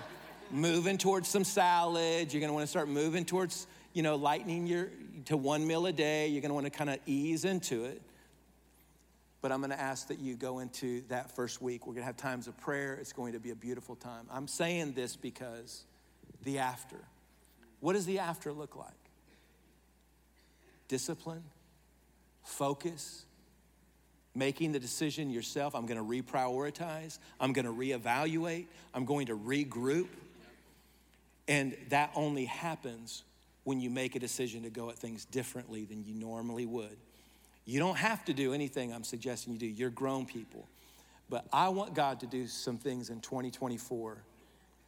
moving 0.50 0.98
towards 0.98 1.28
some 1.28 1.44
salad. 1.44 2.32
You're 2.32 2.40
gonna 2.40 2.52
wanna 2.52 2.66
start 2.66 2.88
moving 2.88 3.24
towards, 3.24 3.66
you 3.92 4.02
know, 4.02 4.16
lightening 4.16 4.66
your 4.66 4.90
to 5.26 5.36
one 5.36 5.66
meal 5.66 5.86
a 5.86 5.92
day. 5.92 6.28
You're 6.28 6.42
gonna 6.42 6.54
wanna 6.54 6.70
kind 6.70 6.90
of 6.90 6.98
ease 7.06 7.44
into 7.44 7.84
it. 7.84 8.02
But 9.40 9.52
I'm 9.52 9.60
gonna 9.60 9.74
ask 9.74 10.08
that 10.08 10.18
you 10.18 10.34
go 10.34 10.58
into 10.58 11.02
that 11.08 11.34
first 11.34 11.62
week. 11.62 11.86
We're 11.86 11.94
gonna 11.94 12.06
have 12.06 12.16
times 12.16 12.46
of 12.46 12.58
prayer. 12.58 12.94
It's 12.94 13.12
going 13.12 13.32
to 13.32 13.40
be 13.40 13.50
a 13.50 13.54
beautiful 13.54 13.96
time. 13.96 14.26
I'm 14.30 14.48
saying 14.48 14.92
this 14.92 15.16
because 15.16 15.84
the 16.42 16.58
after. 16.58 16.98
What 17.80 17.94
does 17.94 18.04
the 18.04 18.18
after 18.18 18.52
look 18.52 18.76
like? 18.76 18.90
Discipline, 20.88 21.44
focus, 22.42 23.24
making 24.34 24.72
the 24.72 24.78
decision 24.78 25.30
yourself. 25.30 25.74
I'm 25.74 25.86
going 25.86 25.98
to 25.98 26.22
reprioritize, 26.22 27.18
I'm 27.40 27.52
going 27.52 27.64
to 27.64 27.72
reevaluate, 27.72 28.66
I'm 28.94 29.04
going 29.04 29.26
to 29.26 29.36
regroup. 29.36 30.08
And 31.48 31.76
that 31.88 32.12
only 32.14 32.44
happens 32.44 33.24
when 33.64 33.80
you 33.80 33.90
make 33.90 34.14
a 34.14 34.18
decision 34.18 34.62
to 34.62 34.70
go 34.70 34.88
at 34.90 34.96
things 34.96 35.24
differently 35.24 35.84
than 35.84 36.04
you 36.04 36.14
normally 36.14 36.66
would. 36.66 36.96
You 37.64 37.78
don't 37.78 37.96
have 37.96 38.24
to 38.26 38.32
do 38.32 38.52
anything 38.52 38.92
I'm 38.92 39.04
suggesting 39.04 39.52
you 39.52 39.58
do. 39.58 39.66
You're 39.66 39.90
grown 39.90 40.26
people. 40.26 40.66
But 41.28 41.46
I 41.52 41.68
want 41.68 41.94
God 41.94 42.20
to 42.20 42.26
do 42.26 42.46
some 42.46 42.78
things 42.78 43.10
in 43.10 43.20
2024 43.20 44.18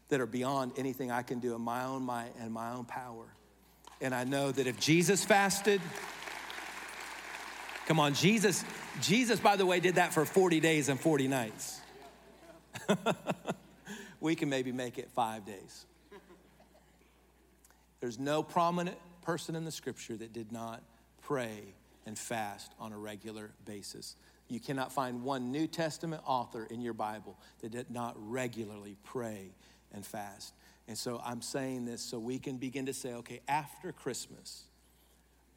that 0.09 0.21
are 0.21 0.27
beyond 0.27 0.73
anything 0.77 1.11
I 1.11 1.23
can 1.23 1.39
do 1.39 1.55
in 1.55 1.61
my 1.61 1.85
own 1.85 2.03
might 2.03 2.33
and 2.41 2.53
my 2.53 2.73
own 2.73 2.85
power. 2.85 3.25
And 4.01 4.15
I 4.15 4.25
know 4.25 4.51
that 4.51 4.67
if 4.67 4.79
Jesus 4.81 5.25
fasted, 5.25 5.81
Come 7.87 7.99
on, 7.99 8.15
Jesus, 8.15 8.65
Jesus, 9.01 9.41
by 9.41 9.57
the 9.57 9.67
way, 9.67 9.81
did 9.81 9.97
that 9.97 10.13
for 10.13 10.25
40 10.25 10.61
days 10.61 10.89
and 10.89 11.01
40 11.01 11.29
nights. 11.29 11.81
we 14.21 14.35
can 14.35 14.49
maybe 14.49 14.73
make 14.73 14.99
it 14.99 15.11
five 15.15 15.45
days. 15.45 15.87
There's 18.01 18.19
no 18.19 18.43
prominent 18.43 18.97
person 19.23 19.57
in 19.57 19.65
the 19.65 19.71
scripture 19.71 20.17
that 20.17 20.33
did 20.33 20.53
not 20.53 20.83
pray 21.23 21.61
and 22.07 22.19
fast 22.19 22.73
on 22.79 22.93
a 22.93 22.99
regular 22.99 23.51
basis. 23.65 24.17
You 24.49 24.61
cannot 24.61 24.93
find 24.93 25.23
one 25.23 25.51
New 25.51 25.67
Testament 25.67 26.23
author 26.27 26.67
in 26.71 26.81
your 26.81 26.95
Bible 26.95 27.39
that 27.61 27.73
did 27.73 27.91
not 27.91 28.15
regularly 28.19 28.97
pray 29.05 29.53
and 29.93 30.05
fast. 30.05 30.53
And 30.89 30.99
so 30.99 31.21
I'm 31.25 31.41
saying 31.41 31.85
this 31.85 32.03
so 32.03 32.19
we 32.19 32.39
can 32.39 32.57
begin 32.57 32.87
to 32.87 32.93
say, 32.93 33.15
okay, 33.15 33.41
after 33.49 33.93
Christmas, 33.93 34.65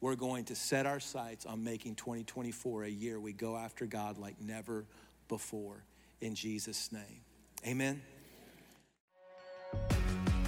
we're 0.00 0.16
going 0.16 0.44
to 0.46 0.54
set 0.54 0.86
our 0.86 1.00
sights 1.00 1.46
on 1.46 1.64
making 1.64 1.94
2024 1.94 2.84
a 2.84 2.88
year 2.88 3.18
we 3.18 3.32
go 3.32 3.56
after 3.56 3.86
God 3.86 4.18
like 4.18 4.40
never 4.40 4.84
before 5.28 5.84
in 6.20 6.34
Jesus' 6.34 6.92
name. 6.92 7.22
Amen. 7.66 8.02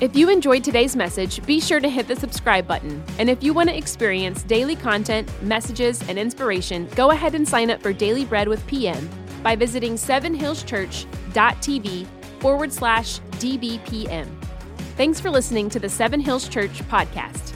If 0.00 0.14
you 0.14 0.30
enjoyed 0.30 0.62
today's 0.62 0.94
message, 0.94 1.44
be 1.44 1.60
sure 1.60 1.80
to 1.80 1.88
hit 1.88 2.06
the 2.06 2.14
subscribe 2.14 2.68
button. 2.68 3.02
And 3.18 3.28
if 3.28 3.42
you 3.42 3.52
want 3.52 3.68
to 3.68 3.76
experience 3.76 4.44
daily 4.44 4.76
content, 4.76 5.28
messages, 5.42 6.08
and 6.08 6.16
inspiration, 6.16 6.88
go 6.94 7.10
ahead 7.10 7.34
and 7.34 7.48
sign 7.48 7.68
up 7.68 7.82
for 7.82 7.92
Daily 7.92 8.24
Bread 8.24 8.46
with 8.46 8.64
PM 8.68 9.10
by 9.42 9.56
visiting 9.56 9.94
sevenhillschurch.tv 9.94 12.06
forward 12.38 12.72
slash 12.72 13.18
DBPM. 13.18 14.28
Thanks 14.96 15.18
for 15.18 15.30
listening 15.30 15.68
to 15.70 15.80
the 15.80 15.88
Seven 15.88 16.20
Hills 16.20 16.48
Church 16.48 16.78
podcast. 16.88 17.47